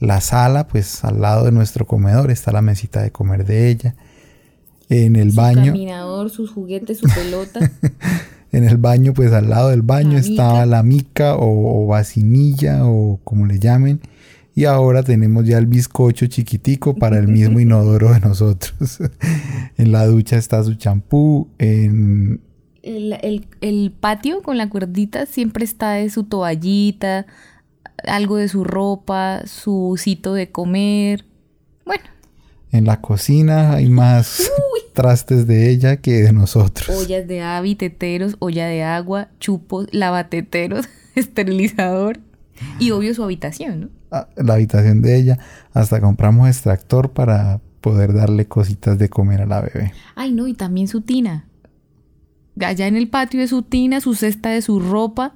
la 0.00 0.20
sala, 0.20 0.68
pues 0.68 1.04
al 1.04 1.20
lado 1.20 1.46
de 1.46 1.52
nuestro 1.52 1.86
comedor 1.86 2.30
está 2.30 2.52
la 2.52 2.62
mesita 2.62 3.02
de 3.02 3.10
comer 3.10 3.44
de 3.44 3.70
ella. 3.70 3.94
En 4.88 5.16
el 5.16 5.32
baño. 5.32 5.64
Su 5.64 5.72
caminador, 5.72 6.30
sus 6.30 6.50
juguetes, 6.50 6.98
su 6.98 7.08
pelota. 7.08 7.60
en 8.52 8.64
el 8.64 8.76
baño, 8.76 9.14
pues 9.14 9.32
al 9.32 9.50
lado 9.50 9.70
del 9.70 9.82
baño 9.82 10.16
estaba 10.18 10.64
la 10.66 10.82
mica 10.82 11.36
o, 11.36 11.86
vacinilla 11.86 12.86
o 12.86 13.18
como 13.24 13.46
le 13.46 13.58
llamen. 13.58 14.00
Y 14.56 14.64
ahora 14.64 15.02
tenemos 15.02 15.44
ya 15.44 15.58
el 15.58 15.66
bizcocho 15.66 16.26
chiquitico 16.28 16.94
para 16.94 17.18
el 17.18 17.28
mismo 17.28 17.60
inodoro 17.60 18.14
de 18.14 18.20
nosotros. 18.20 19.00
en 19.76 19.92
la 19.92 20.06
ducha 20.06 20.38
está 20.38 20.64
su 20.64 20.76
champú. 20.76 21.50
En... 21.58 22.40
El, 22.82 23.46
el 23.60 23.92
patio 23.92 24.42
con 24.42 24.56
la 24.56 24.70
cuerdita 24.70 25.26
siempre 25.26 25.62
está 25.62 25.92
de 25.92 26.08
su 26.08 26.24
toallita, 26.24 27.26
algo 28.06 28.36
de 28.36 28.48
su 28.48 28.64
ropa, 28.64 29.42
su 29.44 30.00
sitio 30.02 30.32
de 30.32 30.50
comer. 30.50 31.26
Bueno. 31.84 32.04
En 32.72 32.86
la 32.86 33.02
cocina 33.02 33.74
hay 33.74 33.90
más 33.90 34.50
trastes 34.94 35.46
de 35.46 35.68
ella 35.68 35.98
que 35.98 36.22
de 36.22 36.32
nosotros. 36.32 36.88
Ollas 36.96 37.28
de 37.28 37.42
avi, 37.42 37.74
teteros, 37.74 38.36
olla 38.38 38.66
de 38.66 38.82
agua, 38.84 39.28
chupos, 39.38 39.86
lavateteros, 39.92 40.88
esterilizador 41.14 42.20
y 42.78 42.92
obvio 42.92 43.12
su 43.12 43.22
habitación, 43.22 43.80
¿no? 43.82 43.95
La 44.10 44.54
habitación 44.54 45.02
de 45.02 45.16
ella. 45.16 45.38
Hasta 45.72 46.00
compramos 46.00 46.48
extractor 46.48 47.10
para 47.12 47.60
poder 47.80 48.12
darle 48.14 48.46
cositas 48.46 48.98
de 48.98 49.08
comer 49.08 49.42
a 49.42 49.46
la 49.46 49.60
bebé. 49.60 49.92
Ay, 50.14 50.32
no, 50.32 50.46
y 50.48 50.54
también 50.54 50.88
su 50.88 51.00
tina. 51.02 51.46
Allá 52.60 52.86
en 52.86 52.96
el 52.96 53.08
patio 53.08 53.40
de 53.40 53.48
su 53.48 53.62
tina, 53.62 54.00
su 54.00 54.14
cesta 54.14 54.48
de 54.50 54.62
su 54.62 54.80
ropa, 54.80 55.34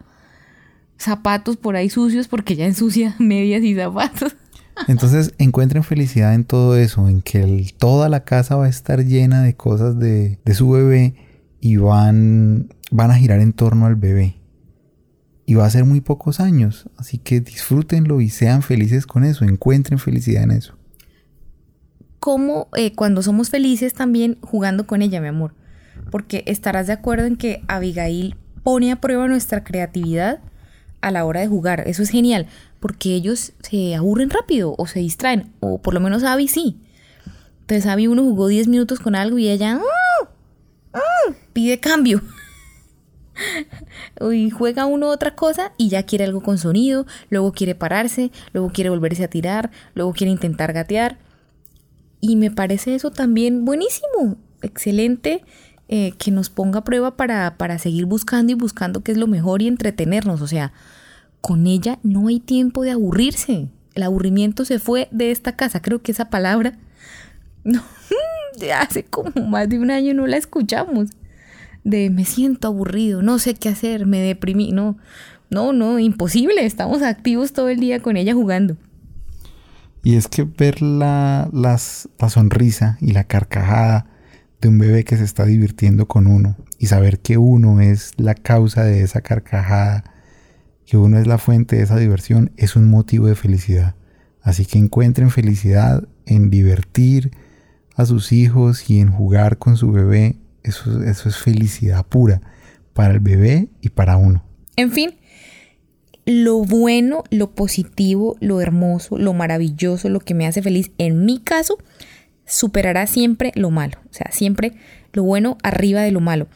zapatos 0.99 1.57
por 1.57 1.77
ahí 1.77 1.91
sucios 1.91 2.29
porque 2.29 2.55
ella 2.55 2.67
ensucia 2.67 3.15
medias 3.19 3.63
y 3.63 3.75
zapatos. 3.75 4.37
Entonces 4.89 5.35
encuentren 5.39 5.85
felicidad 5.85 6.35
en 6.35 6.45
todo 6.45 6.77
eso, 6.77 7.09
en 7.09 7.21
que 7.21 7.43
el- 7.43 7.75
toda 7.75 8.09
la 8.09 8.25
casa 8.25 8.57
va 8.57 8.65
a 8.65 8.69
estar 8.69 9.05
llena 9.05 9.43
de 9.43 9.55
cosas 9.55 9.99
de, 9.99 10.39
de 10.45 10.55
su 10.55 10.71
bebé 10.71 11.15
y 11.61 11.77
van, 11.77 12.73
van 12.91 13.11
a 13.11 13.17
girar 13.17 13.41
en 13.41 13.53
torno 13.53 13.85
al 13.87 13.97
bebé. 13.97 14.37
Y 15.51 15.55
va 15.55 15.67
a 15.67 15.71
ser 15.71 15.85
muy 15.85 16.01
pocos 16.01 16.39
años, 16.39 16.89
así 16.97 17.19
que 17.19 17.41
disfrútenlo 17.41 18.21
y 18.21 18.29
sean 18.31 18.63
felices 18.63 19.05
con 19.05 19.25
eso, 19.25 19.45
encuentren 19.45 19.99
felicidad 19.99 20.45
en 20.45 20.53
eso. 20.53 20.77
Como 22.21 22.69
eh, 22.77 22.95
cuando 22.95 23.21
somos 23.21 23.51
felices 23.51 23.93
también 23.93 24.39
jugando 24.43 24.87
con 24.87 25.03
ella, 25.03 25.21
mi 25.21 25.27
amor. 25.27 25.57
Porque 26.13 26.45
estarás 26.47 26.87
de 26.87 26.93
acuerdo 26.93 27.27
en 27.27 27.35
que 27.35 27.65
Abigail 27.67 28.37
pone 28.63 28.93
a 28.93 29.01
prueba 29.01 29.27
nuestra 29.27 29.65
creatividad 29.65 30.39
a 31.01 31.11
la 31.11 31.25
hora 31.25 31.41
de 31.41 31.49
jugar. 31.49 31.83
Eso 31.89 32.05
es 32.05 32.11
genial, 32.11 32.47
porque 32.79 33.17
ellos 33.17 33.53
se 33.61 33.97
aburren 33.97 34.31
rápido 34.31 34.77
o 34.79 34.87
se 34.87 35.01
distraen, 35.01 35.51
o 35.59 35.83
por 35.83 35.95
lo 35.95 35.99
menos 35.99 36.23
Abby 36.23 36.47
sí. 36.47 36.79
Entonces 37.63 37.87
Abby 37.87 38.07
uno 38.07 38.23
jugó 38.23 38.47
10 38.47 38.69
minutos 38.69 39.01
con 39.01 39.17
algo 39.17 39.37
y 39.37 39.49
ella 39.49 39.81
"Ah, 39.83 40.29
ah", 40.95 41.33
pide 41.53 41.81
cambio. 41.81 42.23
Y 44.21 44.51
juega 44.51 44.87
uno 44.87 45.09
otra 45.09 45.35
cosa 45.35 45.73
y 45.79 45.89
ya 45.89 46.03
quiere 46.03 46.25
algo 46.25 46.43
con 46.43 46.59
sonido, 46.59 47.07
luego 47.31 47.53
quiere 47.53 47.75
pararse, 47.75 48.31
luego 48.53 48.71
quiere 48.71 48.91
volverse 48.91 49.25
a 49.25 49.29
tirar, 49.29 49.71
luego 49.95 50.13
quiere 50.13 50.31
intentar 50.31 50.73
gatear. 50.73 51.19
Y 52.21 52.37
me 52.37 52.51
parece 52.51 52.95
eso 52.95 53.11
también 53.11 53.65
buenísimo, 53.65 54.37
excelente, 54.61 55.43
eh, 55.89 56.13
que 56.19 56.31
nos 56.31 56.51
ponga 56.51 56.81
a 56.81 56.85
prueba 56.85 57.17
para, 57.17 57.57
para 57.57 57.79
seguir 57.79 58.05
buscando 58.05 58.53
y 58.53 58.55
buscando 58.55 59.03
qué 59.03 59.13
es 59.13 59.19
lo 59.19 59.27
mejor 59.27 59.63
y 59.63 59.69
entretenernos. 59.69 60.43
O 60.43 60.47
sea, 60.47 60.73
con 61.41 61.67
ella 61.67 61.99
no 62.03 62.29
hay 62.29 62.41
tiempo 62.41 62.83
de 62.83 62.91
aburrirse. 62.91 63.69
El 63.95 64.03
aburrimiento 64.03 64.65
se 64.65 64.79
fue 64.79 65.09
de 65.11 65.31
esta 65.31 65.57
casa. 65.57 65.81
Creo 65.81 66.03
que 66.03 66.13
esa 66.13 66.31
palabra, 66.31 66.79
no, 67.65 67.83
hace 68.77 69.05
como 69.05 69.47
más 69.47 69.69
de 69.69 69.79
un 69.79 69.91
año 69.91 70.13
no 70.15 70.27
la 70.27 70.37
escuchamos. 70.37 71.11
De 71.85 72.11
me 72.11 72.25
siento 72.25 72.69
aburrido, 72.69 73.23
no 73.23 73.38
sé 73.38 73.55
qué 73.55 73.69
hacer, 73.69 74.07
me 74.07 74.19
deprimí. 74.21 74.73
No, 74.73 74.97
no, 75.51 75.73
no, 75.73 75.99
imposible. 75.99 76.64
Estamos 76.66 77.03
activos 77.03 77.53
todo 77.53 77.69
el 77.69 77.81
día 77.81 78.01
con 78.01 78.16
ella 78.16 78.35
jugando. 78.35 78.77
Y 80.03 80.16
es 80.16 80.29
que 80.29 80.45
ver 80.45 80.81
la, 80.83 81.49
las- 81.53 82.09
la 82.19 82.29
sonrisa 82.31 82.97
y 83.01 83.12
la 83.12 83.25
carcajada 83.25 84.07
de 84.61 84.69
un 84.69 84.79
bebé 84.79 85.05
que 85.05 85.16
se 85.16 85.25
está 85.25 85.45
divirtiendo 85.45 86.07
con 86.07 86.27
uno 86.27 86.57
y 86.79 86.87
saber 86.87 87.19
que 87.21 87.37
uno 87.38 87.81
es 87.81 88.12
la 88.16 88.35
causa 88.35 88.85
de 88.85 89.03
esa 89.03 89.21
carcajada, 89.21 90.05
que 90.87 90.97
uno 90.97 91.19
es 91.19 91.27
la 91.27 91.38
fuente 91.38 91.77
de 91.77 91.83
esa 91.83 91.97
diversión, 91.97 92.53
es 92.57 92.77
un 92.77 92.88
motivo 92.88 93.27
de 93.27 93.35
felicidad. 93.35 93.95
Así 94.43 94.64
que 94.64 94.79
encuentren 94.79 95.31
felicidad 95.31 96.09
en 96.25 96.49
divertir 96.51 97.31
a 97.95 98.07
sus 98.07 98.33
hijos 98.33 98.88
y 98.88 99.01
en 99.01 99.11
jugar 99.11 99.59
con 99.59 99.77
su 99.77 99.93
bebé. 99.93 100.37
Eso, 100.62 101.03
eso 101.03 101.29
es 101.29 101.37
felicidad 101.37 102.05
pura 102.07 102.40
para 102.92 103.14
el 103.14 103.20
bebé 103.20 103.68
y 103.81 103.90
para 103.90 104.16
uno. 104.16 104.44
En 104.77 104.92
fin, 104.92 105.14
lo 106.27 106.64
bueno, 106.64 107.25
lo 107.31 107.51
positivo, 107.55 108.37
lo 108.40 108.61
hermoso, 108.61 109.18
lo 109.18 109.33
maravilloso, 109.33 110.09
lo 110.09 110.20
que 110.20 110.35
me 110.35 110.46
hace 110.46 110.62
feliz, 110.62 110.92
en 110.99 111.25
mi 111.25 111.40
caso, 111.40 111.79
superará 112.46 113.07
siempre 113.07 113.53
lo 113.55 113.70
malo. 113.70 113.99
O 114.11 114.12
sea, 114.12 114.31
siempre 114.31 114.75
lo 115.12 115.23
bueno 115.23 115.59
arriba 115.62 116.03
de 116.03 116.11
lo 116.11 116.20
malo. 116.20 116.49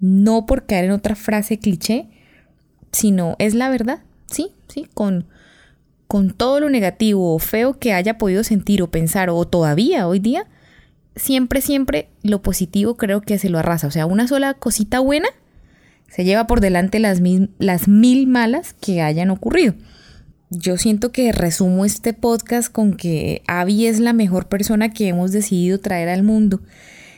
No 0.00 0.46
por 0.46 0.66
caer 0.66 0.86
en 0.86 0.90
otra 0.90 1.16
frase 1.16 1.58
cliché, 1.58 2.08
sino 2.92 3.36
es 3.38 3.54
la 3.54 3.68
verdad. 3.68 4.00
Sí, 4.30 4.52
sí, 4.68 4.88
con, 4.92 5.26
con 6.06 6.32
todo 6.32 6.60
lo 6.60 6.68
negativo 6.68 7.34
o 7.34 7.38
feo 7.38 7.78
que 7.78 7.92
haya 7.92 8.18
podido 8.18 8.44
sentir 8.44 8.82
o 8.82 8.90
pensar 8.90 9.30
o 9.30 9.44
todavía 9.46 10.06
hoy 10.08 10.18
día, 10.18 10.46
siempre, 11.16 11.60
siempre 11.60 12.08
lo 12.22 12.42
positivo 12.42 12.96
creo 12.96 13.20
que 13.22 13.38
se 13.38 13.48
lo 13.48 13.58
arrasa. 13.58 13.86
O 13.86 13.90
sea, 13.90 14.06
una 14.06 14.28
sola 14.28 14.54
cosita 14.54 15.00
buena 15.00 15.28
se 16.08 16.24
lleva 16.24 16.46
por 16.46 16.60
delante 16.60 16.98
las 16.98 17.20
mil, 17.20 17.50
las 17.58 17.88
mil 17.88 18.26
malas 18.26 18.74
que 18.74 19.02
hayan 19.02 19.30
ocurrido. 19.30 19.74
Yo 20.50 20.76
siento 20.76 21.10
que 21.10 21.32
resumo 21.32 21.84
este 21.84 22.12
podcast 22.12 22.70
con 22.70 22.94
que 22.94 23.42
Abby 23.48 23.86
es 23.86 23.98
la 23.98 24.12
mejor 24.12 24.48
persona 24.48 24.90
que 24.90 25.08
hemos 25.08 25.32
decidido 25.32 25.80
traer 25.80 26.08
al 26.08 26.22
mundo 26.22 26.60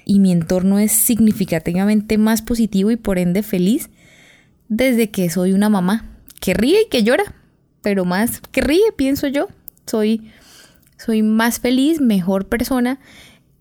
y 0.07 0.21
mi 0.21 0.33
entorno 0.33 0.79
es 0.79 0.93
significativamente 0.93 2.17
más 2.17 2.41
positivo 2.41 2.91
y 2.91 2.97
por 2.97 3.19
ende 3.19 3.43
feliz 3.43 3.91
desde 4.69 5.11
que 5.11 5.29
soy 5.29 5.53
una 5.53 5.69
mamá 5.69 6.17
que 6.41 6.55
ríe 6.55 6.83
y 6.83 6.89
que 6.89 7.03
llora, 7.03 7.35
pero 7.83 8.07
más 8.07 8.41
que 8.51 8.63
ríe, 8.63 8.93
pienso 8.97 9.27
yo. 9.27 9.49
Soy, 9.87 10.31
soy 10.97 11.23
más 11.23 11.61
feliz, 11.61 12.01
mejor 12.01 12.49
persona 12.49 12.99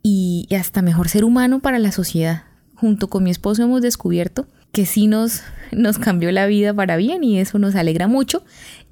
y, 0.10 0.48
hasta 0.56 0.82
mejor 0.82 1.10
ser 1.10 1.26
humano 1.26 1.60
para 1.60 1.80
la 1.80 1.92
sociedad. 1.92 2.44
Junto 2.76 3.10
con 3.10 3.26
mi 3.26 3.30
esposo 3.30 3.64
hemos 3.64 3.82
descubierto 3.82 4.48
que 4.72 4.86
sí 4.86 5.08
nos, 5.08 5.42
nos 5.74 6.00
cambió 6.00 6.32
la 6.32 6.46
vida 6.46 6.74
para 6.74 6.96
bien 6.96 7.26
y 7.26 7.40
eso 7.40 7.60
nos 7.60 7.76
alegra 7.76 8.08
mucho 8.08 8.44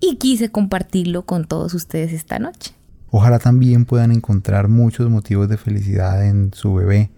y 0.01 0.17
quise 0.17 0.49
compartirlo 0.49 1.25
con 1.25 1.45
todos 1.45 1.73
ustedes 1.73 2.11
esta 2.11 2.37
noche. 2.37 2.73
Ojalá 3.11 3.39
también 3.39 3.85
puedan 3.85 4.11
encontrar 4.11 4.67
muchos 4.67 5.09
motivos 5.09 5.47
de 5.47 5.55
felicidad 5.55 6.25
en 6.25 6.51
su 6.53 6.73
bebé, 6.73 7.11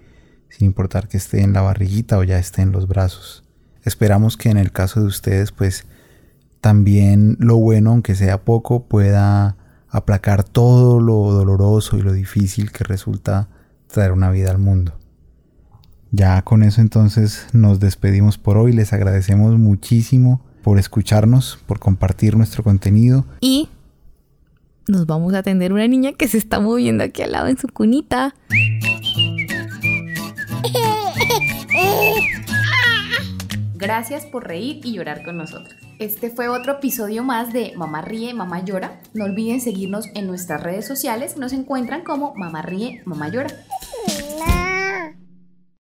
sin 0.50 0.68
importar 0.68 1.08
que 1.08 1.18
esté 1.18 1.42
en 1.42 1.54
la 1.54 1.62
barriguita 1.62 2.20
o 2.20 2.24
ya 2.24 2.38
esté 2.38 2.62
en 2.62 2.72
los 2.72 2.88
brazos. 2.88 3.44
Esperamos 3.84 4.38
que 4.38 4.50
en 4.50 4.58
el 4.58 4.72
caso 4.72 5.00
de 5.00 5.08
ustedes, 5.08 5.52
pues 5.52 5.88
también 6.62 7.36
lo 7.40 7.58
bueno, 7.58 7.92
aunque 7.92 8.14
sea 8.14 8.44
poco, 8.44 8.86
pueda 8.86 9.58
aplacar 9.90 10.44
todo 10.44 11.00
lo 11.00 11.32
doloroso 11.32 11.98
y 11.98 12.04
lo 12.04 12.14
difícil 12.14 12.72
que 12.72 12.84
resulta 12.84 13.48
traer 13.88 14.12
una 14.12 14.32
vida 14.32 14.52
al 14.52 14.58
mundo. 14.58 14.94
Ya 16.12 16.42
con 16.42 16.64
eso 16.64 16.82
entonces 16.82 17.48
nos 17.54 17.80
despedimos 17.80 18.38
por 18.38 18.58
hoy. 18.58 18.74
Les 18.74 18.94
agradecemos 18.94 19.58
muchísimo 19.58 20.42
por 20.64 20.80
escucarnos, 20.80 21.60
por 21.66 21.80
compartir 21.80 22.38
nuestro 22.38 22.64
contenido. 22.64 23.26
Y 23.42 23.70
nos 24.88 25.06
vamos 25.06 25.34
a 25.34 25.40
atender 25.40 25.74
una 25.74 25.88
niña 25.88 26.14
que 26.14 26.28
se 26.28 26.38
está 26.38 26.60
moviendo 26.60 27.04
aquí 27.04 27.22
al 27.22 27.34
lado 27.34 27.48
en 27.48 27.58
su 27.58 27.68
cunita. 27.68 28.36
Gracias 33.76 34.26
por 34.26 34.48
reír 34.48 34.82
y 34.84 34.94
llorar 34.94 35.24
con 35.24 35.38
nosotros. 35.38 35.87
Este 36.00 36.30
fue 36.30 36.48
otro 36.48 36.74
episodio 36.74 37.24
más 37.24 37.52
de 37.54 37.74
Mamá 37.76 38.04
Ríe, 38.04 38.32
Mamá 38.32 38.64
Llora. 38.64 39.02
No 39.16 39.26
olviden 39.26 39.60
seguirnos 39.60 40.06
en 40.14 40.28
nuestras 40.28 40.62
redes 40.62 40.86
sociales. 40.86 41.38
Nos 41.38 41.54
encuentran 41.54 42.04
como 42.04 42.36
Mamá 42.36 42.62
Ríe, 42.62 43.02
Mamá 43.06 43.30
Llora. 43.30 43.50